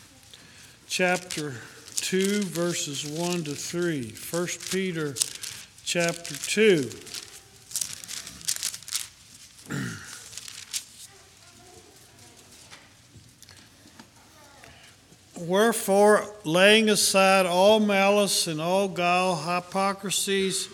chapter 0.86 1.54
2, 1.96 2.42
verses 2.42 3.06
1 3.08 3.44
to 3.44 3.54
3. 3.54 4.12
1 4.30 4.46
Peter 4.70 5.14
chapter 5.86 6.34
2. 6.36 6.90
Wherefore, 15.48 16.24
laying 16.44 16.88
aside 16.88 17.46
all 17.46 17.80
malice 17.80 18.46
and 18.46 18.60
all 18.60 18.86
guile, 18.86 19.34
hypocrisies, 19.34 20.68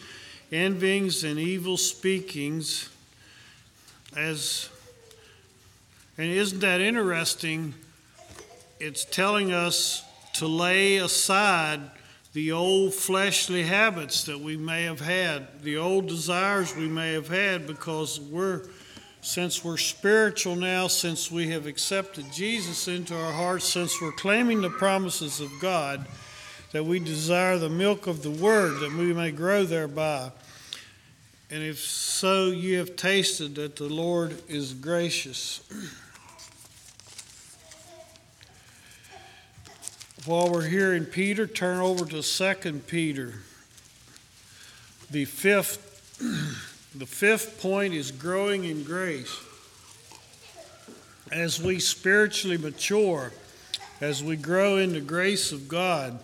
envyings, 0.53 1.25
and 1.25 1.41
evil 1.41 1.79
speakings, 1.79 2.91
as 4.15 4.69
and 6.19 6.27
isn't 6.31 6.59
that 6.59 6.83
interesting? 6.83 7.73
It's 8.79 9.07
telling 9.07 9.53
us 9.53 10.03
to 10.35 10.47
lay 10.47 10.97
aside 10.97 11.81
the 12.35 12.53
old 12.53 12.93
fleshly 12.93 13.63
habits 13.63 14.25
that 14.25 14.39
we 14.39 14.57
may 14.59 14.83
have 14.83 15.01
had, 15.01 15.63
the 15.63 15.79
old 15.79 16.09
desires 16.09 16.77
we 16.77 16.89
may 16.89 17.13
have 17.15 17.29
had, 17.29 17.67
because 17.67 18.21
we're 18.21 18.67
since 19.21 19.65
we're 19.65 19.77
spiritual 19.77 20.55
now, 20.57 20.87
since 20.87 21.31
we 21.31 21.49
have 21.49 21.67
accepted 21.67 22.25
Jesus 22.33 22.87
into 22.89 23.17
our 23.21 23.33
hearts, 23.33 23.65
since 23.67 24.01
we're 24.01 24.13
claiming 24.13 24.61
the 24.61 24.71
promises 24.71 25.41
of 25.41 25.51
God, 25.61 26.07
that 26.73 26.85
we 26.85 26.99
desire 26.99 27.59
the 27.59 27.69
milk 27.69 28.07
of 28.07 28.23
the 28.23 28.31
Word, 28.31 28.81
that 28.81 28.93
we 28.93 29.13
may 29.13 29.31
grow 29.31 29.65
thereby. 29.65 30.31
And 31.51 31.63
if 31.63 31.79
so, 31.79 32.49
you 32.49 32.79
have 32.79 32.95
tasted 32.95 33.55
that 33.57 33.77
the 33.77 33.89
Lord 33.89 34.41
is 34.49 34.75
gracious. 34.75 35.63
While 40.27 40.51
we're 40.53 40.67
here 40.67 40.93
in 40.95 41.07
Peter, 41.07 41.47
turn 41.47 41.79
over 41.79 42.05
to 42.05 42.23
2 42.23 42.73
Peter, 42.87 43.35
the 45.11 45.25
fifth. 45.25 45.87
The 46.95 47.05
fifth 47.05 47.61
point 47.61 47.93
is 47.93 48.11
growing 48.11 48.65
in 48.65 48.83
grace. 48.83 49.37
As 51.31 51.63
we 51.63 51.81
spiritually 51.81 52.57
mature, 52.57 53.31
as 54.01 54.25
we 54.25 54.37
grow 54.37 54.79
in 54.79 54.95
the 54.95 55.01
grace 55.03 55.53
of 55.53 55.69
God, 55.69 56.19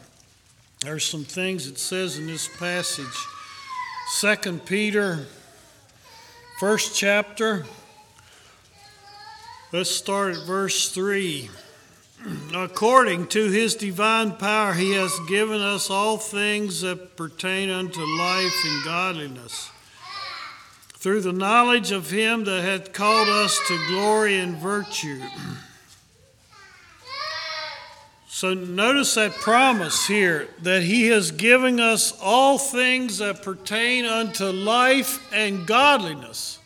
there 0.81 0.95
are 0.95 0.99
some 0.99 1.25
things 1.25 1.67
it 1.67 1.79
says 1.79 2.17
in 2.17 2.27
this 2.27 2.49
passage. 2.57 3.05
Second 4.15 4.65
Peter, 4.65 5.27
first 6.59 6.97
chapter. 6.97 7.67
Let's 9.71 9.91
start 9.91 10.35
at 10.35 10.47
verse 10.47 10.91
3. 10.93 11.51
According 12.55 13.27
to 13.29 13.49
his 13.51 13.75
divine 13.75 14.37
power, 14.37 14.73
he 14.73 14.93
has 14.93 15.13
given 15.29 15.61
us 15.61 15.91
all 15.91 16.17
things 16.17 16.81
that 16.81 17.19
pertain 17.19 17.69
unto 17.69 18.01
life 18.01 18.55
and 18.65 18.85
godliness 18.85 19.71
through 21.05 21.21
the 21.21 21.33
knowledge 21.35 21.91
of 21.93 22.11
him 22.11 22.45
that 22.45 22.63
hath 22.65 22.91
called 22.95 23.29
us 23.29 23.61
to 23.69 23.87
glory 23.89 24.39
and 24.39 24.57
virtue. 24.57 25.21
So 28.27 28.55
notice 28.55 29.13
that 29.17 29.33
promise 29.33 30.07
here 30.07 30.49
that 30.63 30.83
he 30.83 31.09
has 31.09 31.31
given 31.31 31.79
us 31.79 32.19
all 32.23 32.57
things 32.57 33.19
that 33.19 33.43
pertain 33.43 34.07
unto 34.07 34.47
life 34.47 35.23
and 35.31 35.67
godliness. 35.67 36.59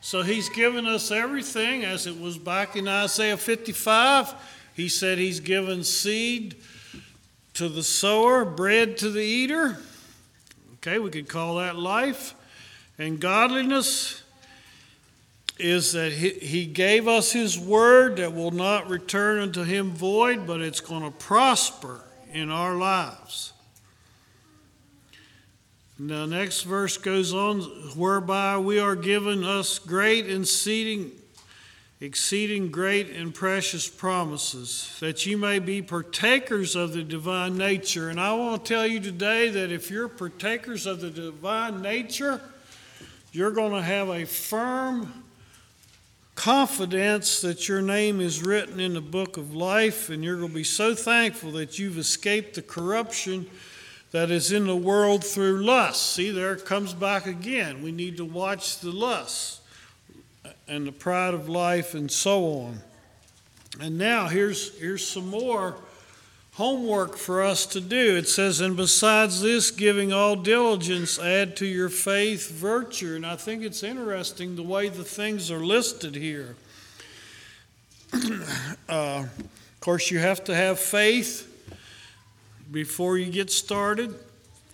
So 0.00 0.22
he's 0.22 0.48
given 0.48 0.84
us 0.84 1.12
everything 1.12 1.84
as 1.84 2.08
it 2.08 2.20
was 2.20 2.38
back 2.38 2.74
in 2.74 2.88
Isaiah 2.88 3.36
55. 3.36 4.34
He 4.74 4.88
said 4.88 5.16
he's 5.16 5.38
given 5.38 5.84
seed 5.84 6.56
to 7.54 7.68
the 7.68 7.84
sower, 7.84 8.44
bread 8.44 8.96
to 8.98 9.10
the 9.10 9.22
eater. 9.22 9.76
Okay, 10.78 10.98
we 10.98 11.10
could 11.10 11.28
call 11.28 11.54
that 11.58 11.76
life. 11.76 12.34
And 13.00 13.18
godliness 13.18 14.22
is 15.58 15.92
that 15.92 16.12
he, 16.12 16.28
he 16.34 16.66
gave 16.66 17.08
us 17.08 17.32
His 17.32 17.58
word 17.58 18.16
that 18.18 18.34
will 18.34 18.50
not 18.50 18.90
return 18.90 19.38
unto 19.40 19.62
Him 19.62 19.92
void, 19.92 20.46
but 20.46 20.60
it's 20.60 20.80
going 20.80 21.04
to 21.04 21.10
prosper 21.10 22.02
in 22.34 22.50
our 22.50 22.74
lives. 22.74 23.54
Now, 25.98 26.26
next 26.26 26.60
verse 26.64 26.98
goes 26.98 27.32
on, 27.32 27.62
whereby 27.96 28.58
we 28.58 28.78
are 28.78 28.96
given 28.96 29.44
us 29.44 29.78
great 29.78 30.26
and 30.26 30.42
exceeding, 30.42 31.10
exceeding 32.02 32.70
great 32.70 33.08
and 33.08 33.34
precious 33.34 33.88
promises, 33.88 34.94
that 35.00 35.24
you 35.24 35.38
may 35.38 35.58
be 35.58 35.80
partakers 35.80 36.76
of 36.76 36.92
the 36.92 37.02
divine 37.02 37.56
nature. 37.56 38.10
And 38.10 38.20
I 38.20 38.34
want 38.34 38.62
to 38.66 38.74
tell 38.74 38.86
you 38.86 39.00
today 39.00 39.48
that 39.48 39.70
if 39.72 39.90
you're 39.90 40.08
partakers 40.08 40.84
of 40.84 41.00
the 41.00 41.08
divine 41.08 41.80
nature, 41.80 42.42
you're 43.32 43.50
going 43.52 43.72
to 43.72 43.82
have 43.82 44.08
a 44.08 44.24
firm 44.24 45.24
confidence 46.34 47.40
that 47.42 47.68
your 47.68 47.80
name 47.82 48.20
is 48.20 48.42
written 48.44 48.80
in 48.80 48.94
the 48.94 49.00
book 49.00 49.36
of 49.36 49.54
life, 49.54 50.08
and 50.08 50.24
you're 50.24 50.36
going 50.36 50.48
to 50.48 50.54
be 50.54 50.64
so 50.64 50.94
thankful 50.94 51.52
that 51.52 51.78
you've 51.78 51.98
escaped 51.98 52.54
the 52.54 52.62
corruption 52.62 53.46
that 54.12 54.30
is 54.30 54.50
in 54.50 54.66
the 54.66 54.76
world 54.76 55.24
through 55.24 55.62
lust. 55.62 56.14
See, 56.14 56.30
there 56.30 56.54
it 56.54 56.64
comes 56.64 56.92
back 56.92 57.26
again. 57.26 57.82
We 57.82 57.92
need 57.92 58.16
to 58.16 58.24
watch 58.24 58.80
the 58.80 58.90
lust 58.90 59.60
and 60.66 60.86
the 60.86 60.92
pride 60.92 61.34
of 61.34 61.48
life 61.48 61.94
and 61.94 62.10
so 62.10 62.44
on. 62.62 62.80
And 63.80 63.96
now 63.98 64.26
here's 64.26 64.76
here's 64.80 65.06
some 65.06 65.28
more 65.28 65.76
homework 66.60 67.16
for 67.16 67.40
us 67.42 67.64
to 67.64 67.80
do. 67.80 68.16
It 68.16 68.28
says, 68.28 68.60
And 68.60 68.76
besides 68.76 69.40
this, 69.40 69.70
giving 69.70 70.12
all 70.12 70.36
diligence, 70.36 71.18
add 71.18 71.56
to 71.56 71.64
your 71.66 71.88
faith 71.88 72.50
virtue. 72.50 73.14
And 73.16 73.24
I 73.26 73.34
think 73.36 73.62
it's 73.62 73.82
interesting 73.82 74.56
the 74.56 74.62
way 74.62 74.90
the 74.90 75.02
things 75.02 75.50
are 75.50 75.64
listed 75.64 76.14
here. 76.14 76.54
uh, 78.12 78.20
of 78.90 79.80
course, 79.80 80.10
you 80.10 80.18
have 80.18 80.44
to 80.44 80.54
have 80.54 80.78
faith 80.78 81.48
before 82.70 83.16
you 83.16 83.32
get 83.32 83.50
started, 83.50 84.14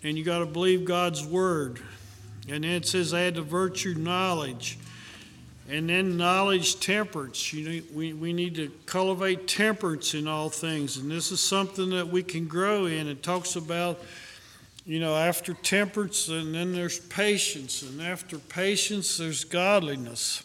and 0.02 0.18
you 0.18 0.24
got 0.24 0.40
to 0.40 0.46
believe 0.46 0.84
God's 0.86 1.24
word. 1.24 1.78
And 2.48 2.64
then 2.64 2.72
it 2.72 2.86
says, 2.86 3.14
add 3.14 3.36
to 3.36 3.42
virtue 3.42 3.94
knowledge. 3.94 4.76
And 5.68 5.88
then 5.88 6.16
knowledge, 6.16 6.78
temperance. 6.78 7.52
You 7.52 7.68
know, 7.68 7.82
we, 7.92 8.12
we 8.12 8.32
need 8.32 8.54
to 8.54 8.70
cultivate 8.86 9.48
temperance 9.48 10.14
in 10.14 10.28
all 10.28 10.48
things. 10.48 10.96
And 10.96 11.10
this 11.10 11.32
is 11.32 11.40
something 11.40 11.90
that 11.90 12.06
we 12.06 12.22
can 12.22 12.46
grow 12.46 12.86
in. 12.86 13.08
It 13.08 13.22
talks 13.22 13.56
about, 13.56 14.00
you 14.84 15.00
know, 15.00 15.16
after 15.16 15.54
temperance, 15.54 16.28
and 16.28 16.54
then 16.54 16.72
there's 16.72 17.00
patience. 17.00 17.82
And 17.82 18.00
after 18.00 18.38
patience, 18.38 19.16
there's 19.16 19.42
godliness. 19.42 20.44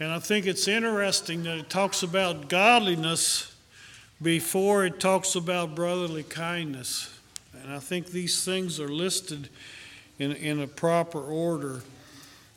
And 0.00 0.10
I 0.10 0.18
think 0.18 0.46
it's 0.46 0.66
interesting 0.66 1.44
that 1.44 1.58
it 1.58 1.70
talks 1.70 2.02
about 2.02 2.48
godliness 2.48 3.54
before 4.20 4.84
it 4.84 4.98
talks 4.98 5.36
about 5.36 5.76
brotherly 5.76 6.24
kindness. 6.24 7.08
And 7.62 7.72
I 7.72 7.78
think 7.78 8.06
these 8.08 8.44
things 8.44 8.80
are 8.80 8.88
listed 8.88 9.48
in, 10.18 10.32
in 10.32 10.60
a 10.60 10.66
proper 10.66 11.20
order. 11.20 11.82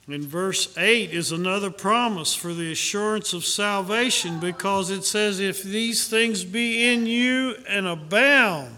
In 0.08 0.22
verse 0.28 0.76
8 0.78 1.12
is 1.12 1.32
another 1.32 1.72
promise 1.72 2.36
for 2.36 2.54
the 2.54 2.72
assurance 2.72 3.34
of 3.34 3.44
salvation 3.44 4.40
because 4.40 4.92
it 4.92 5.04
says, 5.04 5.40
If 5.40 5.64
these 5.64 6.08
things 6.08 6.44
be 6.44 6.92
in 6.94 7.08
you 7.08 7.56
and 7.68 7.88
abound, 7.88 8.78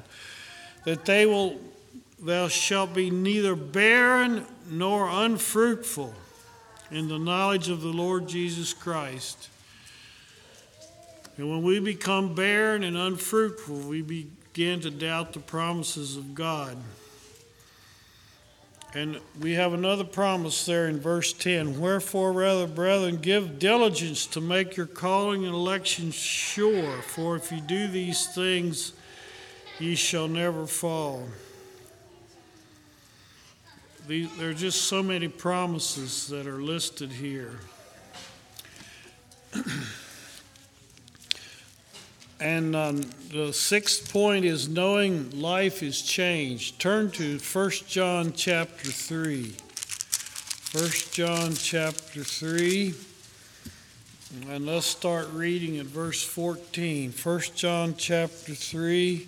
that 0.85 1.03
they 1.03 1.25
will, 1.25 1.59
thou 2.17 2.47
shalt 2.47 2.93
be 2.93 3.11
neither 3.11 3.57
barren 3.57 4.45
nor 4.69 5.09
unfruitful 5.09 6.13
in 6.91 7.09
the 7.09 7.19
knowledge 7.19 7.67
of 7.67 7.81
the 7.81 7.89
Lord 7.89 8.29
Jesus 8.29 8.73
Christ. 8.73 9.49
And 11.37 11.49
when 11.51 11.61
we 11.61 11.79
become 11.81 12.35
barren 12.35 12.83
and 12.85 12.95
unfruitful, 12.95 13.79
we 13.79 14.01
begin 14.01 14.79
to 14.79 14.89
doubt 14.89 15.33
the 15.33 15.39
promises 15.39 16.15
of 16.15 16.33
God. 16.33 16.77
And 18.97 19.19
we 19.39 19.51
have 19.53 19.73
another 19.75 20.03
promise 20.03 20.65
there 20.65 20.87
in 20.89 20.99
verse 20.99 21.31
10 21.31 21.79
Wherefore, 21.79 22.33
rather, 22.33 22.65
brethren, 22.65 23.17
give 23.17 23.59
diligence 23.59 24.25
to 24.25 24.41
make 24.41 24.75
your 24.75 24.87
calling 24.87 25.45
and 25.45 25.53
election 25.53 26.09
sure, 26.09 27.03
for 27.03 27.35
if 27.35 27.51
you 27.51 27.61
do 27.61 27.87
these 27.87 28.25
things, 28.33 28.93
ye 29.77 29.93
shall 29.93 30.27
never 30.27 30.65
fall. 30.65 31.27
there 34.07 34.49
are 34.49 34.53
just 34.55 34.85
so 34.85 35.03
many 35.03 35.27
promises 35.27 36.27
that 36.29 36.47
are 36.47 36.59
listed 36.59 37.11
here. 37.11 37.59
And 42.39 42.75
um, 42.75 43.01
the 43.31 43.51
sixth 43.51 44.13
point 44.13 44.45
is 44.45 44.69
knowing 44.69 45.41
life 45.41 45.81
is 45.81 46.03
changed. 46.03 46.79
Turn 46.79 47.09
to 47.11 47.39
1 47.39 47.69
John 47.87 48.31
chapter 48.33 48.91
3. 48.91 49.55
1 50.79 50.89
John 51.13 51.55
chapter 51.55 52.23
3. 52.23 52.93
And 54.51 54.67
let's 54.67 54.85
start 54.85 55.27
reading 55.33 55.79
at 55.79 55.87
verse 55.87 56.23
14. 56.23 57.11
1 57.11 57.39
John 57.55 57.95
chapter 57.97 58.53
3, 58.53 59.27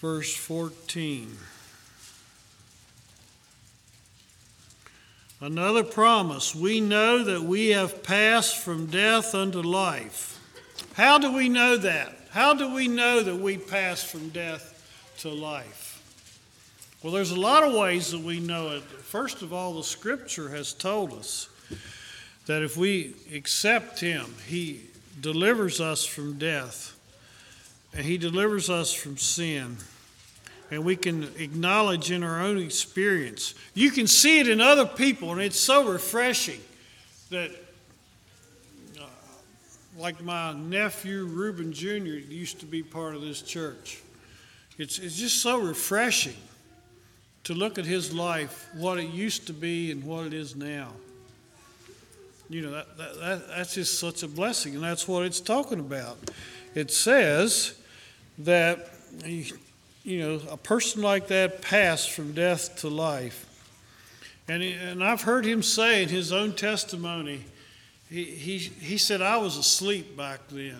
verse 0.00 0.36
14. 0.36 1.36
Another 5.40 5.82
promise. 5.82 6.54
We 6.54 6.80
know 6.80 7.24
that 7.24 7.42
we 7.42 7.70
have 7.70 8.04
passed 8.04 8.56
from 8.58 8.86
death 8.86 9.34
unto 9.34 9.62
life. 9.62 10.38
How 10.94 11.18
do 11.18 11.32
we 11.32 11.48
know 11.48 11.76
that? 11.78 12.15
How 12.36 12.52
do 12.52 12.70
we 12.74 12.86
know 12.86 13.22
that 13.22 13.36
we 13.36 13.56
passed 13.56 14.08
from 14.08 14.28
death 14.28 14.74
to 15.20 15.30
life? 15.30 16.02
Well, 17.02 17.10
there's 17.10 17.30
a 17.30 17.40
lot 17.40 17.62
of 17.62 17.72
ways 17.72 18.10
that 18.10 18.20
we 18.20 18.40
know 18.40 18.72
it. 18.76 18.82
First 18.82 19.40
of 19.40 19.54
all, 19.54 19.72
the 19.72 19.82
scripture 19.82 20.50
has 20.50 20.74
told 20.74 21.14
us 21.14 21.48
that 22.44 22.60
if 22.60 22.76
we 22.76 23.14
accept 23.34 24.00
him, 24.00 24.34
he 24.46 24.82
delivers 25.18 25.80
us 25.80 26.04
from 26.04 26.36
death 26.36 26.94
and 27.94 28.04
he 28.04 28.18
delivers 28.18 28.68
us 28.68 28.92
from 28.92 29.16
sin. 29.16 29.78
And 30.70 30.84
we 30.84 30.94
can 30.96 31.30
acknowledge 31.38 32.10
in 32.10 32.22
our 32.22 32.42
own 32.42 32.58
experience. 32.58 33.54
You 33.72 33.90
can 33.90 34.06
see 34.06 34.40
it 34.40 34.46
in 34.48 34.60
other 34.60 34.84
people, 34.84 35.32
and 35.32 35.40
it's 35.40 35.58
so 35.58 35.90
refreshing 35.90 36.60
that 37.30 37.50
like 39.98 40.22
my 40.22 40.52
nephew 40.52 41.24
Reuben 41.26 41.72
Jr. 41.72 41.90
used 42.28 42.60
to 42.60 42.66
be 42.66 42.82
part 42.82 43.14
of 43.14 43.22
this 43.22 43.40
church. 43.42 44.00
It's, 44.78 44.98
it's 44.98 45.16
just 45.16 45.38
so 45.38 45.58
refreshing 45.58 46.36
to 47.44 47.54
look 47.54 47.78
at 47.78 47.86
his 47.86 48.12
life, 48.12 48.68
what 48.74 48.98
it 48.98 49.08
used 49.08 49.46
to 49.46 49.52
be 49.52 49.90
and 49.90 50.04
what 50.04 50.26
it 50.26 50.34
is 50.34 50.54
now. 50.54 50.90
You 52.50 52.62
know, 52.62 52.70
that, 52.72 52.96
that, 52.98 53.20
that 53.20 53.48
that's 53.48 53.74
just 53.74 53.98
such 53.98 54.22
a 54.22 54.28
blessing, 54.28 54.74
and 54.76 54.84
that's 54.84 55.08
what 55.08 55.24
it's 55.24 55.40
talking 55.40 55.80
about. 55.80 56.16
It 56.74 56.90
says 56.92 57.74
that, 58.38 58.90
you 59.26 59.60
know, 60.20 60.40
a 60.50 60.56
person 60.56 61.02
like 61.02 61.28
that 61.28 61.62
passed 61.62 62.10
from 62.10 62.32
death 62.32 62.76
to 62.80 62.88
life. 62.88 63.44
And, 64.46 64.62
he, 64.62 64.72
and 64.72 65.02
I've 65.02 65.22
heard 65.22 65.44
him 65.46 65.62
say 65.62 66.02
in 66.02 66.08
his 66.10 66.32
own 66.32 66.52
testimony, 66.52 67.44
he, 68.10 68.24
he, 68.24 68.58
he 68.58 68.98
said, 68.98 69.20
I 69.20 69.36
was 69.38 69.56
asleep 69.56 70.16
back 70.16 70.40
then. 70.48 70.78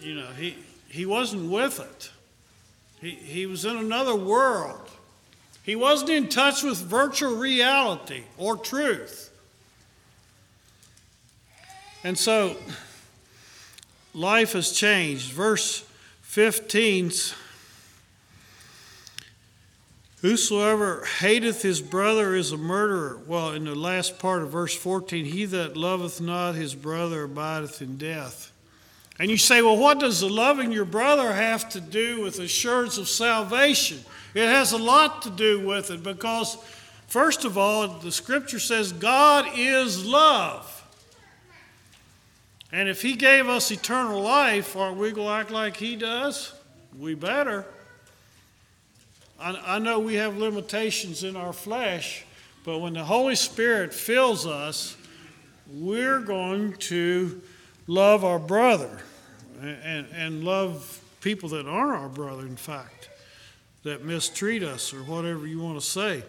You 0.00 0.14
know, 0.16 0.26
he, 0.38 0.56
he 0.88 1.06
wasn't 1.06 1.50
with 1.50 1.80
it, 1.80 2.10
he, 3.00 3.10
he 3.10 3.46
was 3.46 3.64
in 3.64 3.76
another 3.76 4.14
world. 4.14 4.90
He 5.62 5.76
wasn't 5.76 6.10
in 6.10 6.28
touch 6.28 6.62
with 6.62 6.76
virtual 6.76 7.36
reality 7.36 8.24
or 8.36 8.54
truth. 8.58 9.30
And 12.04 12.18
so 12.18 12.56
life 14.12 14.52
has 14.52 14.72
changed. 14.72 15.32
Verse 15.32 15.82
15 16.20 17.10
Whosoever 20.24 21.04
hateth 21.04 21.60
his 21.60 21.82
brother 21.82 22.34
is 22.34 22.50
a 22.50 22.56
murderer. 22.56 23.18
Well, 23.26 23.50
in 23.52 23.64
the 23.64 23.74
last 23.74 24.18
part 24.18 24.40
of 24.42 24.48
verse 24.50 24.74
14, 24.74 25.26
he 25.26 25.44
that 25.44 25.76
loveth 25.76 26.18
not 26.18 26.54
his 26.54 26.74
brother 26.74 27.24
abideth 27.24 27.82
in 27.82 27.98
death. 27.98 28.50
And 29.20 29.30
you 29.30 29.36
say, 29.36 29.60
well, 29.60 29.76
what 29.76 30.00
does 30.00 30.20
the 30.20 30.28
loving 30.30 30.72
your 30.72 30.86
brother 30.86 31.30
have 31.34 31.68
to 31.72 31.80
do 31.80 32.22
with 32.22 32.38
assurance 32.38 32.96
of 32.96 33.06
salvation? 33.06 34.00
It 34.32 34.48
has 34.48 34.72
a 34.72 34.78
lot 34.78 35.20
to 35.22 35.30
do 35.30 35.60
with 35.60 35.90
it 35.90 36.02
because, 36.02 36.56
first 37.06 37.44
of 37.44 37.58
all, 37.58 37.86
the 37.86 38.10
scripture 38.10 38.58
says 38.58 38.94
God 38.94 39.44
is 39.56 40.06
love. 40.06 40.84
And 42.72 42.88
if 42.88 43.02
he 43.02 43.12
gave 43.14 43.46
us 43.50 43.70
eternal 43.70 44.22
life, 44.22 44.74
aren't 44.74 44.96
we 44.96 45.10
going 45.10 45.28
to 45.28 45.34
act 45.34 45.50
like 45.50 45.76
he 45.76 45.96
does? 45.96 46.54
We 46.98 47.14
better. 47.14 47.66
I, 49.44 49.76
I 49.76 49.78
know 49.78 49.98
we 50.00 50.14
have 50.14 50.38
limitations 50.38 51.22
in 51.22 51.36
our 51.36 51.52
flesh, 51.52 52.24
but 52.64 52.78
when 52.78 52.94
the 52.94 53.04
Holy 53.04 53.34
Spirit 53.36 53.92
fills 53.92 54.46
us, 54.46 54.96
we're 55.70 56.20
going 56.20 56.72
to 56.74 57.42
love 57.86 58.24
our 58.24 58.38
brother 58.38 59.00
and, 59.60 60.06
and 60.14 60.44
love 60.44 61.00
people 61.20 61.50
that 61.50 61.66
are 61.66 61.94
our 61.94 62.08
brother, 62.08 62.42
in 62.42 62.56
fact, 62.56 63.10
that 63.82 64.02
mistreat 64.02 64.62
us 64.62 64.94
or 64.94 65.00
whatever 65.02 65.46
you 65.46 65.60
want 65.60 65.78
to 65.78 65.84
say. 65.86 66.22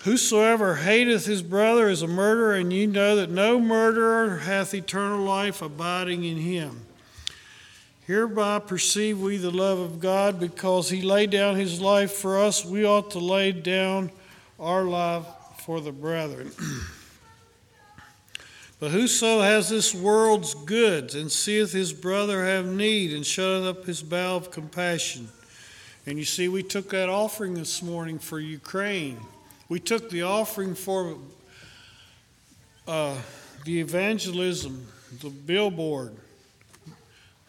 Whosoever 0.00 0.74
hateth 0.76 1.26
his 1.26 1.42
brother 1.42 1.88
is 1.88 2.02
a 2.02 2.08
murderer, 2.08 2.54
and 2.54 2.72
you 2.72 2.86
know 2.88 3.14
that 3.16 3.30
no 3.30 3.60
murderer 3.60 4.38
hath 4.38 4.74
eternal 4.74 5.20
life 5.20 5.62
abiding 5.62 6.24
in 6.24 6.38
him. 6.38 6.82
Hereby 8.08 8.60
perceive 8.60 9.20
we 9.20 9.36
the 9.36 9.50
love 9.50 9.78
of 9.78 10.00
God 10.00 10.40
because 10.40 10.88
he 10.88 11.02
laid 11.02 11.28
down 11.28 11.56
his 11.56 11.78
life 11.78 12.10
for 12.10 12.38
us. 12.38 12.64
We 12.64 12.86
ought 12.86 13.10
to 13.10 13.18
lay 13.18 13.52
down 13.52 14.10
our 14.58 14.84
life 14.84 15.26
for 15.66 15.82
the 15.82 15.92
brethren. 15.92 16.50
but 18.80 18.92
whoso 18.92 19.42
has 19.42 19.68
this 19.68 19.94
world's 19.94 20.54
goods 20.54 21.14
and 21.16 21.30
seeth 21.30 21.72
his 21.72 21.92
brother 21.92 22.46
have 22.46 22.64
need 22.64 23.12
and 23.12 23.26
shutteth 23.26 23.66
up 23.66 23.84
his 23.84 24.02
bow 24.02 24.36
of 24.36 24.50
compassion. 24.50 25.28
And 26.06 26.16
you 26.18 26.24
see, 26.24 26.48
we 26.48 26.62
took 26.62 26.88
that 26.88 27.10
offering 27.10 27.52
this 27.52 27.82
morning 27.82 28.18
for 28.18 28.40
Ukraine. 28.40 29.18
We 29.68 29.80
took 29.80 30.08
the 30.08 30.22
offering 30.22 30.74
for 30.76 31.18
uh, 32.86 33.16
the 33.66 33.80
evangelism, 33.80 34.86
the 35.20 35.28
billboard 35.28 36.16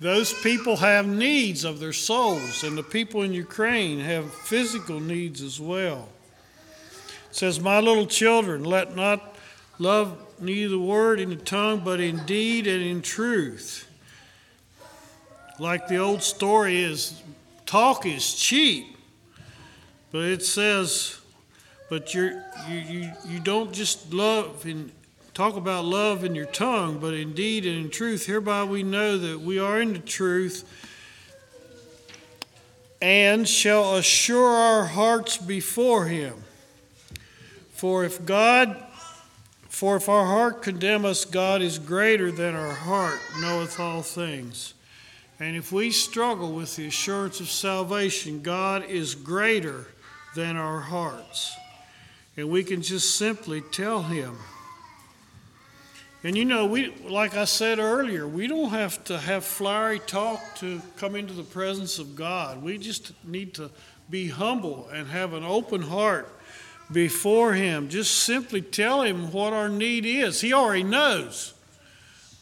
those 0.02 0.32
people 0.34 0.78
have 0.78 1.06
needs 1.08 1.66
of 1.66 1.80
their 1.80 1.92
souls, 1.94 2.64
and 2.64 2.78
the 2.78 2.84
people 2.84 3.22
in 3.24 3.34
Ukraine 3.34 4.00
have 4.00 4.34
physical 4.34 5.00
needs 5.02 5.42
as 5.42 5.60
well. 5.60 6.08
It 7.30 7.36
says, 7.36 7.60
My 7.60 7.82
little 7.82 8.06
children, 8.08 8.64
let 8.64 8.96
not 8.96 9.36
love 9.78 10.18
neither 10.40 10.78
word 10.80 11.20
in 11.20 11.30
the 11.30 11.36
tongue, 11.36 11.82
but 11.84 12.00
in 12.00 12.26
deed 12.26 12.66
and 12.66 12.82
in 12.82 13.02
truth. 13.02 13.88
Like 15.60 15.90
the 15.90 15.98
old 15.98 16.24
story 16.24 16.82
is, 16.82 17.22
talk 17.66 18.06
is 18.06 18.34
cheap. 18.36 18.96
But 20.12 20.24
it 20.24 20.44
says, 20.44 21.20
but 21.90 22.14
you 22.14 22.42
you, 22.70 22.78
you, 22.78 23.12
you 23.28 23.40
don't 23.40 23.74
just 23.74 24.14
love 24.14 24.66
in 24.66 24.92
talk 25.34 25.56
about 25.56 25.86
love 25.86 26.24
in 26.24 26.36
your 26.36 26.46
tongue, 26.46 27.00
but 27.00 27.14
indeed 27.14 27.66
and 27.66 27.76
in 27.86 27.90
truth, 27.90 28.26
hereby 28.26 28.64
we 28.64 28.84
know 28.84 29.18
that 29.18 29.42
we 29.42 29.60
are 29.60 29.82
in 29.82 29.94
the 29.94 30.00
truth 30.00 30.66
and 33.02 33.48
shall 33.48 33.96
assure 33.96 34.50
our 34.50 34.86
hearts 34.86 35.38
before 35.38 36.06
him. 36.06 36.34
For 37.74 38.04
if 38.04 38.26
God 38.26 38.86
for 39.70 39.96
if 39.96 40.10
our 40.10 40.26
heart 40.26 40.62
condemn 40.62 41.06
us, 41.06 41.24
God 41.24 41.62
is 41.62 41.80
greater 41.80 42.34
than 42.34 42.54
our 42.54 42.74
heart, 42.74 43.20
knoweth 43.40 43.80
all 43.80 44.02
things. 44.02 44.74
And 45.40 45.56
if 45.56 45.72
we 45.72 45.90
struggle 45.92 46.52
with 46.52 46.76
the 46.76 46.88
assurance 46.88 47.40
of 47.40 47.50
salvation, 47.50 48.42
God 48.42 48.84
is 48.84 49.16
greater 49.16 49.86
than 50.36 50.58
our 50.58 50.82
hearts. 50.82 51.56
And 52.36 52.50
we 52.50 52.62
can 52.66 52.82
just 52.82 53.16
simply 53.16 53.62
tell 53.62 54.04
Him, 54.04 54.36
and 56.24 56.36
you 56.38 56.44
know, 56.44 56.66
we 56.66 56.94
like 57.08 57.38
I 57.38 57.46
said 57.46 57.80
earlier, 57.80 58.28
we 58.28 58.48
don't 58.48 58.72
have 58.72 59.02
to 59.06 59.18
have 59.18 59.46
flowery 59.46 60.00
talk 60.00 60.44
to 60.56 60.82
come 60.98 61.16
into 61.16 61.34
the 61.34 61.44
presence 61.44 61.98
of 61.98 62.14
God. 62.18 62.62
We 62.62 62.78
just 62.78 63.14
need 63.24 63.54
to 63.54 63.72
be 64.10 64.28
humble 64.28 64.90
and 64.92 65.08
have 65.08 65.32
an 65.34 65.46
open 65.46 65.82
heart 65.82 66.28
before 66.92 67.54
him. 67.54 67.88
Just 67.88 68.18
simply 68.24 68.62
tell 68.62 69.02
him 69.02 69.32
what 69.32 69.54
our 69.54 69.70
need 69.70 70.06
is. 70.06 70.42
He 70.42 70.52
already 70.52 70.84
knows. 70.84 71.54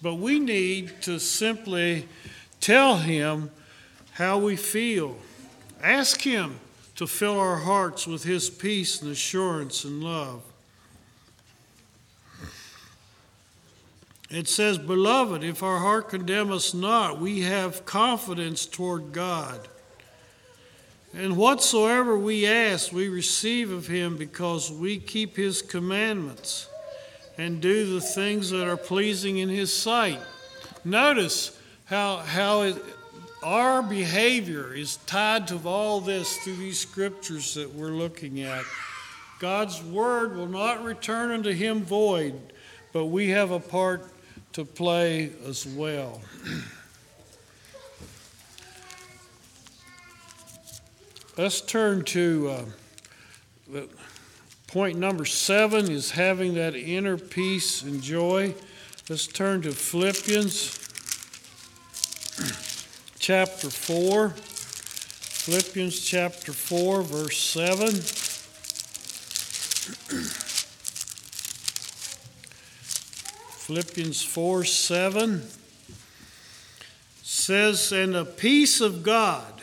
But 0.01 0.15
we 0.15 0.39
need 0.39 0.99
to 1.03 1.19
simply 1.19 2.07
tell 2.59 2.97
him 2.97 3.51
how 4.13 4.39
we 4.39 4.55
feel. 4.55 5.17
Ask 5.83 6.21
him 6.21 6.59
to 6.95 7.05
fill 7.05 7.39
our 7.39 7.57
hearts 7.57 8.07
with 8.07 8.23
his 8.23 8.49
peace 8.49 9.01
and 9.03 9.11
assurance 9.11 9.83
and 9.83 10.03
love. 10.03 10.41
It 14.29 14.49
says, 14.49 14.77
Beloved, 14.77 15.41
if 15.43 15.63
our 15.63 15.79
heart 15.79 16.09
condemn 16.09 16.51
us 16.51 16.73
not, 16.73 17.19
we 17.19 17.41
have 17.41 17.85
confidence 17.85 18.65
toward 18.65 19.13
God. 19.13 19.67
And 21.13 21.37
whatsoever 21.37 22.17
we 22.17 22.45
ask, 22.45 22.91
we 22.91 23.07
receive 23.07 23.71
of 23.71 23.87
him 23.87 24.17
because 24.17 24.69
we 24.69 24.97
keep 24.99 25.37
his 25.37 25.61
commandments 25.61 26.67
and 27.37 27.61
do 27.61 27.93
the 27.93 28.01
things 28.01 28.49
that 28.49 28.67
are 28.67 28.75
pleasing 28.75 29.37
in 29.37 29.47
his 29.47 29.71
sight. 29.73 30.19
Notice 30.83 31.57
how, 31.85 32.17
how 32.17 32.63
it, 32.63 32.75
our 33.41 33.81
behavior 33.81 34.73
is 34.73 34.97
tied 35.05 35.47
to 35.47 35.59
all 35.65 36.01
this 36.01 36.35
through 36.39 36.57
these 36.57 36.79
scriptures 36.79 37.53
that 37.53 37.73
we're 37.73 37.91
looking 37.91 38.41
at. 38.41 38.65
God's 39.39 39.81
word 39.81 40.35
will 40.35 40.47
not 40.47 40.83
return 40.83 41.31
unto 41.31 41.51
him 41.51 41.83
void, 41.83 42.33
but 42.91 43.05
we 43.05 43.29
have 43.29 43.51
a 43.51 43.59
part 43.59 44.03
to 44.57 44.65
play 44.65 45.29
as 45.47 45.67
well. 45.67 46.19
Let's 51.37 51.61
turn 51.61 52.03
to 52.05 52.55
uh, 53.75 53.81
point 54.65 54.97
number 54.97 55.25
seven 55.25 55.91
is 55.91 56.09
having 56.09 56.55
that 56.55 56.73
inner 56.73 57.19
peace 57.19 57.83
and 57.83 58.01
joy. 58.01 58.55
Let's 59.07 59.27
turn 59.27 59.61
to 59.61 59.71
Philippians 59.73 60.89
chapter 63.19 63.69
4. 63.69 64.29
Philippians 64.29 66.01
chapter 66.03 66.51
4, 66.51 67.03
verse 67.03 67.37
7. 70.17 70.31
Philippians 73.67 74.23
4 74.23 74.63
7 74.63 75.41
says, 77.21 77.91
And 77.91 78.15
the 78.15 78.23
peace 78.23 78.79
of 78.79 79.03
God, 79.03 79.61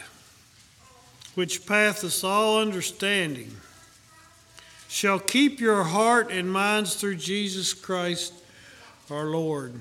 which 1.35 1.65
passeth 1.65 2.23
all 2.23 2.61
understanding, 2.61 3.57
shall 4.89 5.19
keep 5.19 5.59
your 5.59 5.85
heart 5.85 6.31
and 6.31 6.53
minds 6.53 6.97
through 6.97 7.15
Jesus 7.17 7.73
Christ 7.73 8.35
our 9.11 9.25
Lord. 9.25 9.73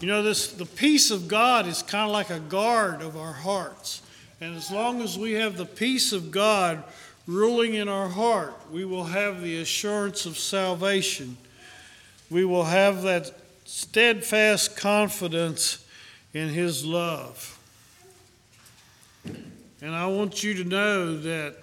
You 0.00 0.06
know, 0.06 0.22
this 0.22 0.52
the 0.52 0.64
peace 0.64 1.10
of 1.10 1.26
God 1.26 1.66
is 1.66 1.82
kind 1.82 2.08
of 2.08 2.12
like 2.12 2.30
a 2.30 2.38
guard 2.38 3.02
of 3.02 3.16
our 3.16 3.32
hearts. 3.32 4.02
And 4.40 4.54
as 4.56 4.70
long 4.70 5.02
as 5.02 5.18
we 5.18 5.32
have 5.32 5.56
the 5.56 5.66
peace 5.66 6.12
of 6.12 6.30
God 6.30 6.84
ruling 7.26 7.74
in 7.74 7.88
our 7.88 8.08
heart, 8.08 8.54
we 8.70 8.84
will 8.84 9.06
have 9.06 9.42
the 9.42 9.60
assurance 9.60 10.26
of 10.26 10.38
salvation 10.38 11.36
we 12.32 12.44
will 12.46 12.64
have 12.64 13.02
that 13.02 13.30
steadfast 13.66 14.74
confidence 14.76 15.86
in 16.32 16.48
His 16.48 16.84
love. 16.84 17.58
And 19.24 19.94
I 19.94 20.06
want 20.06 20.42
you 20.42 20.54
to 20.54 20.64
know 20.64 21.16
that 21.20 21.56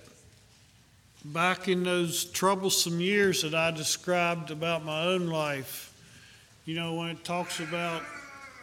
back 1.26 1.68
in 1.68 1.84
those 1.84 2.26
troublesome 2.26 3.02
years 3.02 3.42
that 3.42 3.56
I 3.56 3.72
described 3.72 4.52
about 4.52 4.86
my 4.86 5.06
own 5.06 5.28
life, 5.28 5.88
you 6.66 6.76
know, 6.76 6.94
when 6.94 7.10
it 7.10 7.24
talks 7.24 7.60
about 7.60 8.04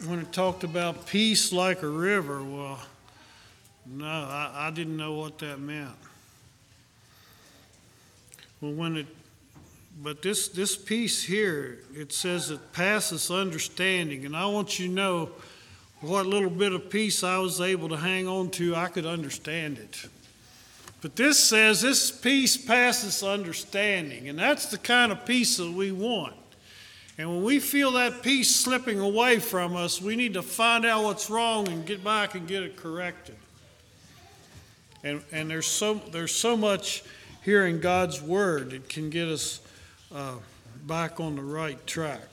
when 0.07 0.19
it 0.21 0.31
talked 0.31 0.62
about 0.62 1.07
peace 1.07 1.53
like 1.55 1.83
a 1.83 1.88
river, 1.88 2.45
well, 2.45 2.79
no, 3.87 4.05
I, 4.05 4.53
I 4.55 4.71
didn't 4.71 4.97
know 4.99 5.14
what 5.14 5.38
that 5.38 5.59
meant. 5.59 5.95
Well, 8.61 8.73
when 8.73 8.97
it 8.99 9.07
but 10.02 10.20
this, 10.22 10.48
this 10.48 10.76
piece 10.76 11.22
here, 11.22 11.78
it 11.94 12.12
says 12.12 12.50
it 12.50 12.72
passes 12.72 13.30
understanding. 13.30 14.26
And 14.26 14.37
I 14.37 14.44
want 14.46 14.78
you 14.78 14.88
to 14.88 14.92
know 14.92 15.30
what 16.00 16.26
little 16.26 16.50
bit 16.50 16.72
of 16.72 16.90
peace 16.90 17.24
I 17.24 17.38
was 17.38 17.61
able 17.62 17.88
to 17.88 17.96
hang 17.96 18.28
on 18.28 18.50
to, 18.50 18.76
I 18.76 18.88
could 18.88 19.06
understand 19.06 19.78
it. 19.78 20.06
But 21.00 21.16
this 21.16 21.38
says 21.38 21.80
this 21.80 22.11
peace 22.11 22.56
passes 22.59 23.22
understanding. 23.22 24.28
And 24.28 24.38
that's 24.38 24.66
the 24.66 24.76
kind 24.78 25.12
of 25.12 25.24
peace 25.24 25.56
that 25.56 25.72
we 25.72 25.92
want. 25.92 26.35
And 27.18 27.30
when 27.30 27.42
we 27.44 27.59
feel 27.59 27.92
that 27.92 28.22
peace 28.22 28.54
slipping 28.54 29.00
away 29.00 29.38
from 29.38 29.74
us, 29.74 30.02
we 30.02 30.16
need 30.16 30.35
to 30.35 30.42
find 30.42 30.85
out 30.85 31.04
what's 31.04 31.30
wrong 31.30 31.66
and 31.68 31.87
get 31.87 32.04
back 32.04 32.35
and 32.35 32.46
get 32.46 32.62
it 32.62 32.76
corrected. 32.76 33.37
And, 35.02 35.22
and 35.32 35.48
there's, 35.48 35.64
so, 35.66 35.94
there's 35.94 36.35
so 36.35 36.54
much 36.54 37.02
here 37.42 37.66
in 37.66 37.80
God's 37.80 38.20
Word 38.20 38.72
that 38.72 38.90
can 38.90 39.09
get 39.09 39.28
us 39.28 39.61
uh, 40.16 40.33
back 40.87 41.18
on 41.20 41.37
the 41.37 41.42
right 41.42 41.87
track. 41.87 42.29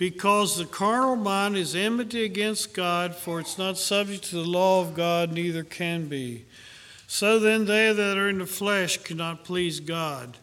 because 0.02 0.58
the 0.58 0.66
carnal 0.66 1.16
mind 1.16 1.56
is 1.56 1.76
enmity 1.76 2.26
against 2.26 2.74
God, 2.74 3.14
for 3.16 3.40
it's 3.40 3.60
not 3.60 3.78
subject 3.78 4.24
to 4.32 4.38
the 4.38 4.42
law 4.50 4.82
of 4.82 4.96
God, 4.96 5.32
neither 5.32 5.64
can 5.64 6.08
be. 6.08 6.44
So 7.06 7.38
then, 7.38 7.66
they 7.66 7.94
that 7.94 8.18
are 8.18 8.28
in 8.28 8.40
the 8.40 8.48
flesh 8.48 8.98
cannot 9.04 9.44
please 9.44 9.80
God. 9.80 10.38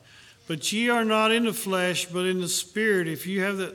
But 0.47 0.71
ye 0.71 0.89
are 0.91 1.05
not 1.05 1.33
in 1.33 1.45
the 1.45 1.53
flesh, 1.53 2.07
but 2.07 2.25
in 2.25 2.41
the 2.41 2.47
Spirit, 2.47 3.09
if 3.09 3.27
you 3.27 3.43
have 3.43 3.57
the 3.57 3.75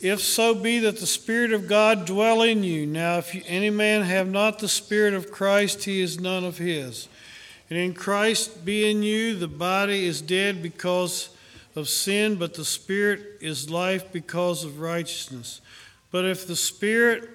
if 0.00 0.20
so 0.22 0.54
be 0.54 0.78
that 0.78 0.98
the 0.98 1.06
Spirit 1.06 1.52
of 1.52 1.68
God 1.68 2.06
dwell 2.06 2.40
in 2.40 2.64
you. 2.64 2.86
Now, 2.86 3.18
if 3.18 3.34
you, 3.34 3.42
any 3.46 3.68
man 3.68 4.00
have 4.04 4.28
not 4.28 4.60
the 4.60 4.66
Spirit 4.66 5.12
of 5.12 5.30
Christ, 5.30 5.84
he 5.84 6.00
is 6.00 6.18
none 6.20 6.42
of 6.42 6.56
his. 6.56 7.06
And 7.68 7.78
in 7.78 7.92
Christ 7.92 8.64
be 8.64 8.90
in 8.90 9.02
you, 9.02 9.34
the 9.36 9.46
body 9.46 10.06
is 10.06 10.22
dead 10.22 10.62
because 10.62 11.28
of 11.74 11.88
sin, 11.88 12.36
but 12.36 12.54
the 12.54 12.64
Spirit 12.64 13.38
is 13.40 13.70
life 13.70 14.12
because 14.12 14.64
of 14.64 14.80
righteousness. 14.80 15.60
But 16.10 16.24
if 16.26 16.46
the 16.46 16.56
Spirit 16.56 17.28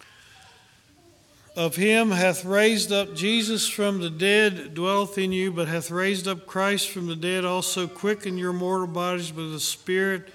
of 1.56 1.76
him 1.76 2.10
hath 2.10 2.44
raised 2.44 2.90
up 2.92 3.14
Jesus 3.14 3.68
from 3.68 4.00
the 4.00 4.10
dead 4.10 4.74
dwelleth 4.74 5.18
in 5.18 5.32
you, 5.32 5.52
but 5.52 5.68
hath 5.68 5.90
raised 5.90 6.26
up 6.26 6.46
Christ 6.46 6.88
from 6.90 7.06
the 7.06 7.16
dead 7.16 7.44
also 7.44 7.86
quicken 7.86 8.36
your 8.36 8.52
mortal 8.52 8.88
bodies 8.88 9.30
But 9.30 9.50
the 9.50 9.60
Spirit 9.60 10.28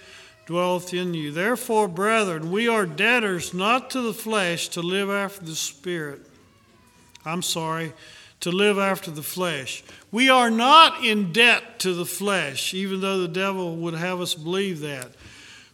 dwelleth 0.46 0.94
in 0.94 1.14
you. 1.14 1.32
Therefore, 1.32 1.88
brethren, 1.88 2.52
we 2.52 2.68
are 2.70 2.86
debtors 2.86 3.54
not 3.54 3.90
to 3.92 4.02
the 4.02 4.14
flesh 4.14 4.70
to 4.70 4.82
live 4.82 5.10
after 5.10 5.46
the 5.46 5.56
Spirit. 5.56 6.22
I'm 7.26 7.42
sorry 7.42 7.94
to 8.42 8.52
live 8.52 8.78
after 8.80 9.12
the 9.12 9.22
flesh. 9.24 9.84
We 10.12 10.30
are 10.30 10.50
not 10.50 11.06
in 11.06 11.32
debt 11.32 11.80
to 11.80 11.94
the 11.94 12.06
flesh, 12.08 12.74
even 12.74 13.00
though 13.00 13.20
the 13.22 13.28
devil 13.28 13.76
would 13.78 13.94
have 13.94 14.20
us 14.20 14.34
believe 14.34 14.82
that. 14.82 15.10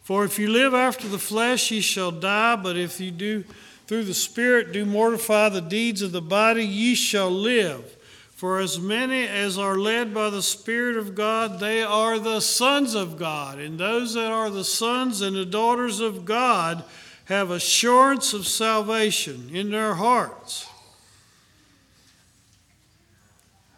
For 0.03 0.23
if 0.25 0.37
you 0.37 0.49
live 0.49 0.73
after 0.73 1.07
the 1.07 1.17
flesh, 1.17 1.71
ye 1.71 1.81
shall 1.81 2.11
die, 2.11 2.55
but 2.57 2.77
if 2.77 2.99
you 2.99 3.11
do 3.11 3.43
through 3.87 4.03
the 4.03 4.13
Spirit 4.13 4.73
do 4.73 4.85
mortify 4.85 5.47
the 5.49 5.61
deeds 5.61 6.01
of 6.01 6.11
the 6.11 6.21
body, 6.21 6.65
ye 6.65 6.93
shall 6.93 7.31
live. 7.31 7.95
For 8.35 8.59
as 8.59 8.79
many 8.79 9.25
as 9.25 9.57
are 9.57 9.77
led 9.77 10.13
by 10.13 10.29
the 10.29 10.41
Spirit 10.43 10.97
of 10.97 11.15
God, 11.15 11.59
they 11.61 11.83
are 11.83 12.19
the 12.19 12.41
sons 12.41 12.95
of 12.95 13.17
God. 13.17 13.59
And 13.59 13.79
those 13.79 14.13
that 14.13 14.29
are 14.31 14.49
the 14.49 14.65
sons 14.65 15.21
and 15.21 15.35
the 15.35 15.45
daughters 15.45 16.01
of 16.01 16.25
God 16.25 16.83
have 17.25 17.49
assurance 17.49 18.33
of 18.33 18.45
salvation 18.45 19.49
in 19.53 19.71
their 19.71 19.95
hearts. 19.95 20.67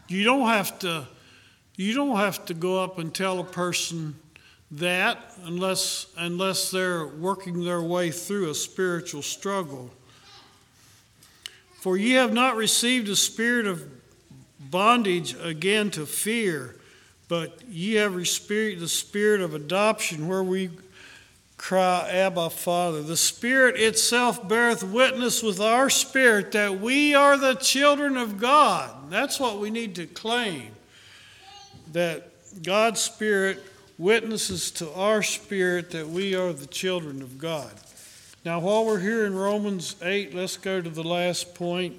You 0.09 0.23
don't 0.23 0.47
have 0.47 0.79
to 0.79 1.05
you 1.75 1.93
don't 1.93 2.17
have 2.17 2.43
to 2.45 2.53
go 2.55 2.83
up 2.83 2.97
and 2.97 3.13
tell 3.13 3.39
a 3.39 3.43
person 3.43 4.15
that 4.71 5.19
unless 5.45 6.07
unless 6.17 6.71
they're 6.71 7.05
working 7.05 7.63
their 7.63 7.81
way 7.83 8.09
through 8.09 8.49
a 8.49 8.55
spiritual 8.55 9.21
struggle. 9.21 9.91
For 11.81 11.95
ye 11.95 12.13
have 12.13 12.33
not 12.33 12.55
received 12.57 13.07
a 13.07 13.15
spirit 13.15 13.67
of 13.67 13.83
bondage 14.59 15.35
again 15.43 15.91
to 15.91 16.07
fear, 16.07 16.75
but 17.27 17.61
ye 17.69 17.93
have 17.93 18.15
received 18.15 18.81
the 18.81 18.89
spirit 18.89 19.41
of 19.41 19.53
adoption 19.53 20.27
where 20.27 20.43
we 20.43 20.71
cry, 21.59 22.09
Abba, 22.09 22.49
Father. 22.49 23.03
The 23.03 23.17
Spirit 23.17 23.75
itself 23.79 24.47
beareth 24.47 24.83
witness 24.83 25.43
with 25.43 25.59
our 25.59 25.89
spirit 25.91 26.53
that 26.53 26.79
we 26.79 27.13
are 27.13 27.37
the 27.37 27.53
children 27.55 28.17
of 28.17 28.39
God. 28.39 28.89
That's 29.11 29.39
what 29.39 29.59
we 29.59 29.69
need 29.69 29.93
to 29.95 30.07
claim 30.07 30.71
that 31.91 32.29
God's 32.63 33.01
Spirit 33.01 33.61
witnesses 33.97 34.71
to 34.71 34.89
our 34.93 35.21
spirit 35.21 35.91
that 35.91 36.07
we 36.07 36.33
are 36.33 36.53
the 36.53 36.65
children 36.67 37.21
of 37.21 37.37
God. 37.37 37.69
Now, 38.45 38.59
while 38.61 38.85
we're 38.85 38.99
here 39.01 39.25
in 39.25 39.35
Romans 39.35 39.97
8, 40.01 40.33
let's 40.33 40.55
go 40.55 40.81
to 40.81 40.89
the 40.89 41.03
last 41.03 41.53
point 41.53 41.95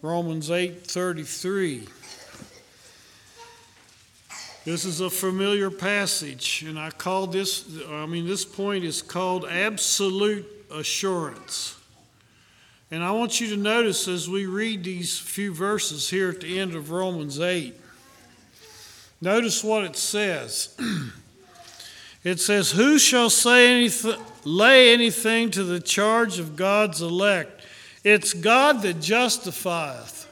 Romans 0.00 0.50
8 0.50 0.86
33. 0.86 1.86
This 4.68 4.84
is 4.84 5.00
a 5.00 5.08
familiar 5.08 5.70
passage, 5.70 6.62
and 6.68 6.78
I 6.78 6.90
call 6.90 7.26
this, 7.26 7.64
I 7.88 8.04
mean, 8.04 8.26
this 8.26 8.44
point 8.44 8.84
is 8.84 9.00
called 9.00 9.46
absolute 9.46 10.44
assurance. 10.70 11.74
And 12.90 13.02
I 13.02 13.10
want 13.12 13.40
you 13.40 13.48
to 13.48 13.56
notice 13.56 14.06
as 14.08 14.28
we 14.28 14.44
read 14.44 14.84
these 14.84 15.18
few 15.18 15.54
verses 15.54 16.10
here 16.10 16.28
at 16.28 16.42
the 16.42 16.58
end 16.58 16.74
of 16.74 16.90
Romans 16.90 17.40
8, 17.40 17.80
notice 19.22 19.64
what 19.64 19.84
it 19.84 19.96
says. 19.96 20.76
it 22.22 22.38
says, 22.38 22.70
Who 22.72 22.98
shall 22.98 23.30
say 23.30 23.72
anything, 23.74 24.20
lay 24.44 24.92
anything 24.92 25.50
to 25.52 25.64
the 25.64 25.80
charge 25.80 26.38
of 26.38 26.56
God's 26.56 27.00
elect? 27.00 27.62
It's 28.04 28.34
God 28.34 28.82
that 28.82 29.00
justifieth. 29.00 30.30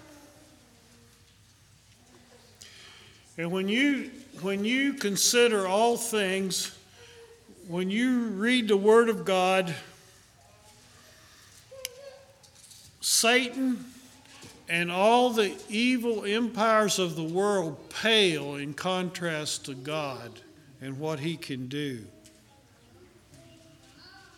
And 3.39 3.51
when 3.51 3.69
you 3.69 4.11
when 4.43 4.65
you 4.65 4.95
consider 4.95 5.67
all 5.67 5.97
things, 5.97 6.77
when 7.69 7.91
you 7.91 8.27
read 8.29 8.69
the 8.69 8.77
Word 8.77 9.09
of 9.09 9.25
God, 9.25 9.75
Satan 13.01 13.83
and 14.69 14.91
all 14.91 15.31
the 15.31 15.55
evil 15.69 16.25
empires 16.25 16.99
of 16.99 17.15
the 17.17 17.23
world 17.23 17.79
pale 17.89 18.57
in 18.57 18.75
contrast 18.75 19.65
to 19.67 19.75
God 19.75 20.31
and 20.81 20.99
what 20.99 21.21
he 21.21 21.37
can 21.37 21.69
do. 21.69 22.05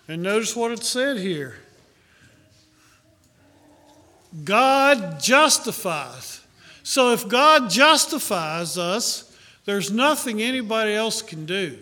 And 0.06 0.22
notice 0.22 0.54
what 0.54 0.70
it 0.70 0.82
said 0.84 1.16
here 1.16 1.56
God 4.44 5.18
justifieth. 5.20 6.46
So 6.82 7.12
if 7.12 7.26
God 7.28 7.68
justifies 7.70 8.78
us, 8.78 9.27
there's 9.68 9.90
nothing 9.92 10.40
anybody 10.40 10.94
else 10.94 11.20
can 11.20 11.44
do, 11.44 11.76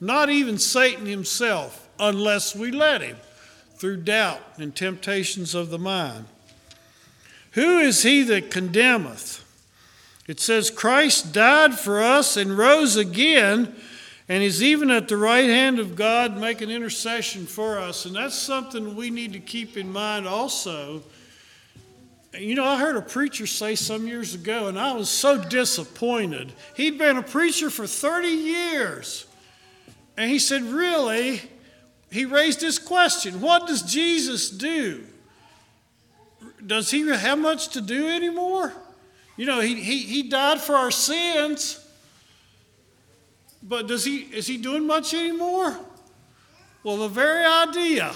not 0.00 0.28
even 0.28 0.58
Satan 0.58 1.06
himself, 1.06 1.88
unless 2.00 2.52
we 2.56 2.72
let 2.72 3.00
him 3.00 3.16
through 3.76 3.98
doubt 3.98 4.40
and 4.56 4.74
temptations 4.74 5.54
of 5.54 5.70
the 5.70 5.78
mind. 5.78 6.24
Who 7.52 7.78
is 7.78 8.02
he 8.02 8.24
that 8.24 8.50
condemneth? 8.50 9.44
It 10.26 10.40
says, 10.40 10.68
Christ 10.72 11.32
died 11.32 11.78
for 11.78 12.02
us 12.02 12.36
and 12.36 12.58
rose 12.58 12.96
again, 12.96 13.72
and 14.28 14.42
is 14.42 14.60
even 14.60 14.90
at 14.90 15.06
the 15.06 15.16
right 15.16 15.48
hand 15.48 15.78
of 15.78 15.94
God 15.94 16.36
making 16.36 16.70
intercession 16.70 17.46
for 17.46 17.78
us. 17.78 18.04
And 18.04 18.16
that's 18.16 18.34
something 18.34 18.96
we 18.96 19.10
need 19.10 19.32
to 19.34 19.38
keep 19.38 19.76
in 19.76 19.92
mind 19.92 20.26
also 20.26 21.04
you 22.36 22.54
know, 22.54 22.64
I 22.64 22.78
heard 22.78 22.96
a 22.96 23.00
preacher 23.02 23.46
say 23.46 23.74
some 23.74 24.06
years 24.06 24.34
ago, 24.34 24.66
and 24.68 24.78
I 24.78 24.92
was 24.92 25.08
so 25.08 25.42
disappointed. 25.42 26.52
He'd 26.74 26.98
been 26.98 27.16
a 27.16 27.22
preacher 27.22 27.70
for 27.70 27.86
30 27.86 28.28
years. 28.28 29.26
And 30.16 30.30
he 30.30 30.38
said, 30.38 30.62
Really? 30.62 31.40
He 32.10 32.24
raised 32.26 32.60
this 32.60 32.78
question 32.78 33.40
What 33.40 33.66
does 33.66 33.82
Jesus 33.82 34.50
do? 34.50 35.04
Does 36.64 36.90
he 36.90 37.08
have 37.08 37.38
much 37.38 37.68
to 37.68 37.80
do 37.80 38.08
anymore? 38.08 38.72
You 39.36 39.46
know, 39.46 39.60
he, 39.60 39.76
he, 39.80 39.98
he 40.00 40.24
died 40.24 40.60
for 40.60 40.74
our 40.74 40.90
sins, 40.90 41.84
but 43.62 43.86
does 43.86 44.04
he, 44.04 44.16
is 44.18 44.48
he 44.48 44.56
doing 44.56 44.84
much 44.86 45.14
anymore? 45.14 45.78
Well, 46.82 46.96
the 46.96 47.08
very 47.08 47.44
idea 47.46 48.12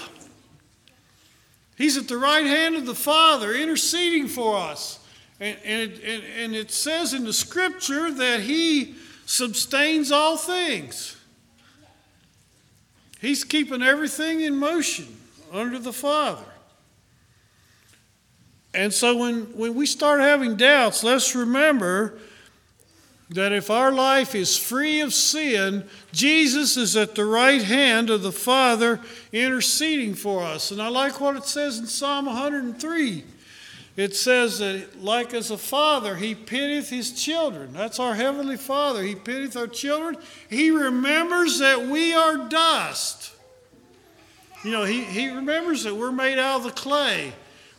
He's 1.77 1.97
at 1.97 2.07
the 2.07 2.17
right 2.17 2.45
hand 2.45 2.75
of 2.75 2.85
the 2.85 2.95
Father 2.95 3.53
interceding 3.53 4.27
for 4.27 4.57
us. 4.57 4.99
And, 5.39 5.57
and, 5.63 5.91
and, 6.05 6.23
and 6.39 6.55
it 6.55 6.71
says 6.71 7.13
in 7.13 7.23
the 7.23 7.33
scripture 7.33 8.11
that 8.11 8.41
He 8.41 8.95
sustains 9.25 10.11
all 10.11 10.37
things. 10.37 11.17
He's 13.19 13.43
keeping 13.43 13.81
everything 13.81 14.41
in 14.41 14.55
motion 14.55 15.07
under 15.51 15.79
the 15.79 15.93
Father. 15.93 16.43
And 18.75 18.93
so 18.93 19.15
when, 19.17 19.43
when 19.57 19.75
we 19.75 19.85
start 19.85 20.19
having 20.19 20.55
doubts, 20.55 21.03
let's 21.03 21.35
remember 21.35 22.17
that 23.29 23.51
if 23.51 23.69
our 23.69 23.91
life 23.91 24.35
is 24.35 24.57
free 24.57 24.99
of 25.01 25.13
sin, 25.13 25.85
Jesus 26.11 26.77
is 26.77 26.95
at 26.95 27.15
the 27.15 27.25
right 27.25 27.61
hand 27.63 28.09
of 28.09 28.21
the 28.21 28.31
Father 28.31 28.99
interceding 29.31 30.13
for 30.13 30.43
us. 30.43 30.71
And 30.71 30.81
I 30.81 30.89
like 30.89 31.19
what 31.21 31.35
it 31.35 31.45
says 31.45 31.79
in 31.79 31.85
Psalm 31.85 32.25
103. 32.25 33.23
It 33.95 34.15
says 34.15 34.57
that, 34.57 35.03
like 35.03 35.35
as 35.35 35.51
a 35.51 35.57
father, 35.57 36.15
he 36.15 36.33
pitieth 36.33 36.89
his 36.89 37.11
children. 37.13 37.73
That's 37.73 37.99
our 37.99 38.15
heavenly 38.15 38.57
Father. 38.57 39.03
He 39.03 39.13
pitieth 39.13 39.55
our 39.55 39.67
children. 39.67 40.17
He 40.49 40.71
remembers 40.71 41.59
that 41.59 41.79
we 41.79 42.11
are 42.15 42.37
dust. 42.49 43.33
You 44.63 44.71
know, 44.71 44.83
he, 44.83 45.03
he 45.03 45.29
remembers 45.29 45.83
that 45.83 45.93
we're 45.93 46.11
made 46.11 46.39
out 46.39 46.57
of 46.57 46.63
the 46.63 46.71
clay. 46.71 47.33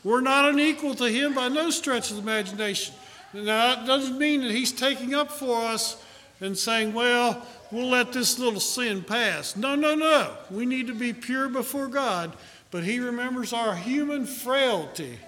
We're 0.05 0.21
not 0.21 0.49
unequal 0.51 0.95
to 0.97 1.07
him 1.09 1.35
by 1.35 1.49
no 1.49 1.71
stretch 1.71 2.11
of 2.11 2.17
the 2.17 2.23
imagination. 2.23 2.95
Now, 3.35 3.75
that 3.75 3.87
doesn't 3.87 4.17
mean 4.17 4.43
that 4.43 4.53
he's 4.53 4.71
taking 4.71 5.13
up 5.13 5.31
for 5.33 5.59
us 5.61 6.01
and 6.41 6.57
saying, 6.57 6.95
well, 6.95 7.45
we'll 7.73 7.89
let 7.91 8.13
this 8.13 8.39
little 8.39 8.61
sin 8.61 9.03
pass. 9.03 9.57
No, 9.57 9.75
no, 9.75 9.97
no. 9.97 10.33
We 10.53 10.65
need 10.67 10.87
to 10.87 10.95
be 10.95 11.13
pure 11.13 11.49
before 11.49 11.89
God, 11.89 12.33
but 12.71 12.85
he 12.85 13.01
remembers 13.01 13.53
our 13.53 13.75
human 13.75 14.25
frailty. 14.25 15.19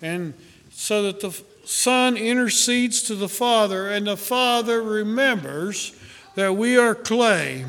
And 0.00 0.32
so 0.70 1.02
that 1.04 1.18
the 1.20 1.38
Son 1.64 2.16
intercedes 2.16 3.02
to 3.02 3.16
the 3.16 3.28
Father, 3.28 3.88
and 3.88 4.06
the 4.06 4.16
Father 4.16 4.80
remembers 4.80 5.92
that 6.36 6.54
we 6.54 6.78
are 6.78 6.94
clay. 6.94 7.66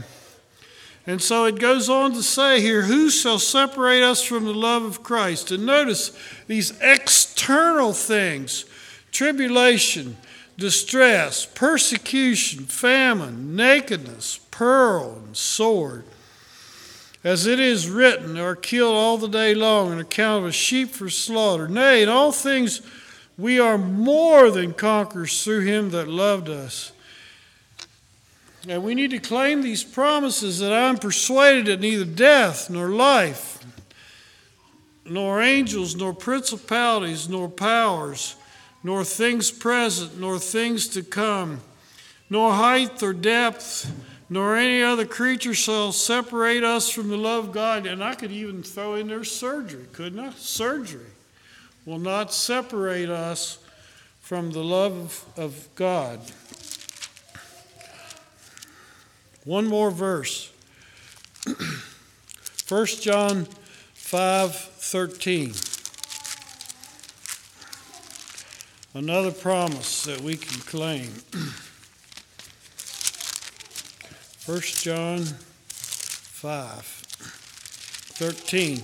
And 1.08 1.20
so 1.20 1.46
it 1.46 1.58
goes 1.58 1.90
on 1.90 2.14
to 2.14 2.22
say 2.22 2.62
here, 2.62 2.84
Who 2.84 3.10
shall 3.10 3.40
separate 3.40 4.04
us 4.04 4.22
from 4.22 4.46
the 4.46 4.54
love 4.54 4.84
of 4.84 5.02
Christ? 5.02 5.50
And 5.50 5.66
notice 5.66 6.16
these 6.48 6.72
external 6.82 7.94
things 7.94 8.66
tribulation, 9.12 10.18
distress, 10.58 11.46
persecution, 11.46 12.66
famine, 12.66 13.56
nakedness, 13.56 14.40
peril, 14.50 15.22
and 15.26 15.38
sword. 15.38 16.04
As 17.24 17.46
it 17.46 17.60
is 17.60 17.90
written, 17.90 18.38
are 18.40 18.56
killed 18.56 18.96
all 18.96 19.18
the 19.18 19.28
day 19.28 19.54
long 19.54 19.92
on 19.92 20.00
account 20.00 20.44
of 20.44 20.50
a 20.50 20.52
sheep 20.52 20.90
for 20.90 21.10
slaughter. 21.10 21.68
Nay, 21.68 22.02
in 22.02 22.10
all 22.10 22.32
things 22.32 22.82
we 23.38 23.60
are 23.60 23.78
more 23.78 24.50
than 24.50 24.74
conquerors 24.74 25.44
through 25.44 25.62
him 25.62 25.92
that 25.92 26.08
loved 26.08 26.50
us. 26.50 26.92
And 28.68 28.84
we 28.84 28.94
need 28.96 29.12
to 29.12 29.20
claim 29.20 29.62
these 29.62 29.84
promises 29.84 30.60
that 30.60 30.72
I'm 30.72 30.98
persuaded 30.98 31.66
that 31.66 31.80
neither 31.80 32.06
death 32.06 32.70
nor 32.70 32.90
life, 32.90 33.58
nor 35.06 35.42
angels, 35.42 35.96
nor 35.96 36.14
principalities, 36.14 37.28
nor 37.28 37.50
powers 37.50 38.36
nor 38.84 39.04
things 39.04 39.52
present, 39.52 40.20
nor 40.20 40.40
things 40.40 40.88
to 40.90 41.04
come, 41.04 41.62
nor 42.30 42.54
height 42.54 43.04
or 43.04 43.14
depth, 43.14 43.92
nor 44.30 44.56
any 44.56 44.82
other 44.82 45.06
creature 45.06 45.54
shall 45.54 45.92
separate 45.92 46.64
us 46.64 46.90
from 46.90 47.10
the 47.10 47.18
love 47.18 47.48
of 47.48 47.52
God. 47.54 47.86
And 47.86 48.04
I 48.04 48.16
could 48.16 48.32
even 48.32 48.64
throw 48.64 48.96
in 48.96 49.08
there 49.08 49.24
surgery, 49.24 49.86
couldn't 49.92 50.20
I? 50.20 50.32
Surgery 50.32 51.06
will 51.86 52.00
not 52.00 52.34
separate 52.34 53.10
us 53.10 53.60
from 54.22 54.52
the 54.52 54.64
love 54.64 55.26
of 55.36 55.68
God. 55.76 56.22
One 59.44 59.68
more 59.68 59.92
verse. 59.92 60.52
1 62.70 62.86
John 63.02 63.46
5 63.96 64.56
13. 64.56 65.54
Another 68.94 69.32
promise 69.32 70.04
that 70.04 70.20
we 70.20 70.36
can 70.36 70.60
claim. 70.64 71.08
1 74.46 74.62
John 74.62 75.20
5 75.22 76.84
13. 76.84 78.76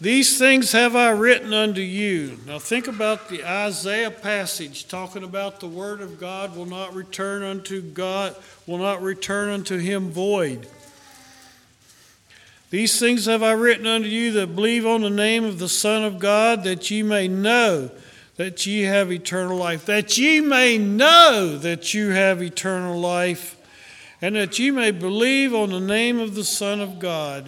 These 0.00 0.38
things 0.38 0.72
have 0.72 0.96
I 0.96 1.10
written 1.10 1.54
unto 1.54 1.80
you. 1.80 2.36
Now 2.48 2.58
think 2.58 2.88
about 2.88 3.28
the 3.28 3.44
Isaiah 3.46 4.10
passage 4.10 4.88
talking 4.88 5.22
about 5.22 5.60
the 5.60 5.68
word 5.68 6.00
of 6.00 6.18
God 6.18 6.56
will 6.56 6.66
not 6.66 6.94
return 6.94 7.44
unto 7.44 7.80
God, 7.80 8.34
will 8.66 8.78
not 8.78 9.00
return 9.02 9.50
unto 9.50 9.78
him 9.78 10.10
void. 10.10 10.66
These 12.76 13.00
things 13.00 13.24
have 13.24 13.42
I 13.42 13.52
written 13.52 13.86
unto 13.86 14.06
you 14.06 14.32
that 14.32 14.54
believe 14.54 14.84
on 14.84 15.00
the 15.00 15.08
name 15.08 15.44
of 15.46 15.58
the 15.58 15.66
Son 15.66 16.04
of 16.04 16.18
God, 16.18 16.62
that 16.64 16.90
ye 16.90 17.02
may 17.02 17.26
know 17.26 17.90
that 18.36 18.66
ye 18.66 18.82
have 18.82 19.10
eternal 19.10 19.56
life, 19.56 19.86
that 19.86 20.18
ye 20.18 20.42
may 20.42 20.76
know 20.76 21.56
that 21.56 21.94
you 21.94 22.10
have 22.10 22.42
eternal 22.42 23.00
life, 23.00 23.56
and 24.20 24.36
that 24.36 24.58
ye 24.58 24.70
may 24.70 24.90
believe 24.90 25.54
on 25.54 25.70
the 25.70 25.80
name 25.80 26.20
of 26.20 26.34
the 26.34 26.44
Son 26.44 26.82
of 26.82 26.98
God. 26.98 27.46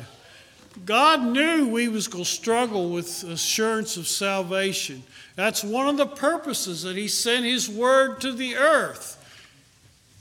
God 0.87 1.23
knew 1.23 1.69
we 1.69 1.89
was 1.89 2.09
going 2.09 2.25
to 2.25 2.31
struggle 2.31 2.89
with 2.89 3.23
assurance 3.25 3.99
of 3.99 4.09
salvation. 4.09 5.03
That's 5.37 5.63
one 5.63 5.89
of 5.89 5.99
the 5.99 6.07
purposes 6.07 6.85
that 6.85 6.97
he 6.97 7.07
sent 7.07 7.45
his 7.45 7.69
word 7.69 8.23
to 8.23 8.33
the 8.33 8.57
earth 8.57 9.19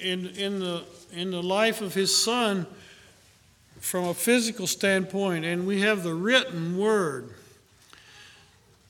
in, 0.02 0.28
in, 0.36 0.60
the, 0.60 0.84
in 1.14 1.32
the 1.32 1.42
life 1.42 1.80
of 1.80 1.94
his 1.94 2.14
son 2.14 2.68
from 3.88 4.04
a 4.10 4.14
physical 4.14 4.68
standpoint, 4.68 5.46
and 5.46 5.66
we 5.66 5.80
have 5.82 6.04
the 6.04 6.14
written 6.14 6.78
word. 6.78 7.30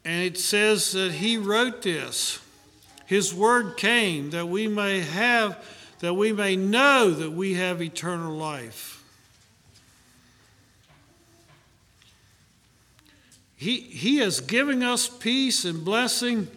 And 0.03 0.23
it 0.23 0.39
says 0.39 0.91
that 0.93 1.11
he 1.11 1.37
wrote 1.37 1.83
this. 1.83 2.39
His 3.05 3.31
word 3.33 3.77
came 3.77 4.31
that 4.31 4.47
we 4.47 4.67
may 4.67 5.01
have, 5.01 5.63
that 5.99 6.15
we 6.15 6.33
may 6.33 6.55
know 6.55 7.11
that 7.11 7.29
we 7.31 7.53
have 7.53 7.79
eternal 7.81 8.33
life. 8.35 9.03
He, 13.55 13.79
he 13.79 14.19
is 14.19 14.39
giving 14.39 14.83
us 14.83 15.07
peace 15.07 15.63
and 15.63 15.85
blessing 15.85 16.47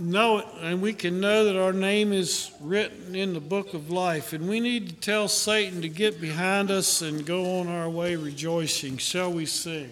know 0.00 0.38
it 0.38 0.46
and 0.62 0.80
we 0.80 0.92
can 0.94 1.20
know 1.20 1.44
that 1.44 1.56
our 1.60 1.74
name 1.74 2.12
is 2.12 2.50
written 2.62 3.14
in 3.14 3.34
the 3.34 3.40
book 3.40 3.74
of 3.74 3.90
life. 3.90 4.32
And 4.32 4.48
we 4.48 4.58
need 4.58 4.88
to 4.88 4.94
tell 4.94 5.28
Satan 5.28 5.82
to 5.82 5.88
get 5.88 6.20
behind 6.20 6.70
us 6.70 7.02
and 7.02 7.24
go 7.24 7.58
on 7.60 7.68
our 7.68 7.88
way 7.88 8.16
rejoicing. 8.16 8.96
Shall 8.96 9.32
we 9.32 9.46
sing? 9.46 9.90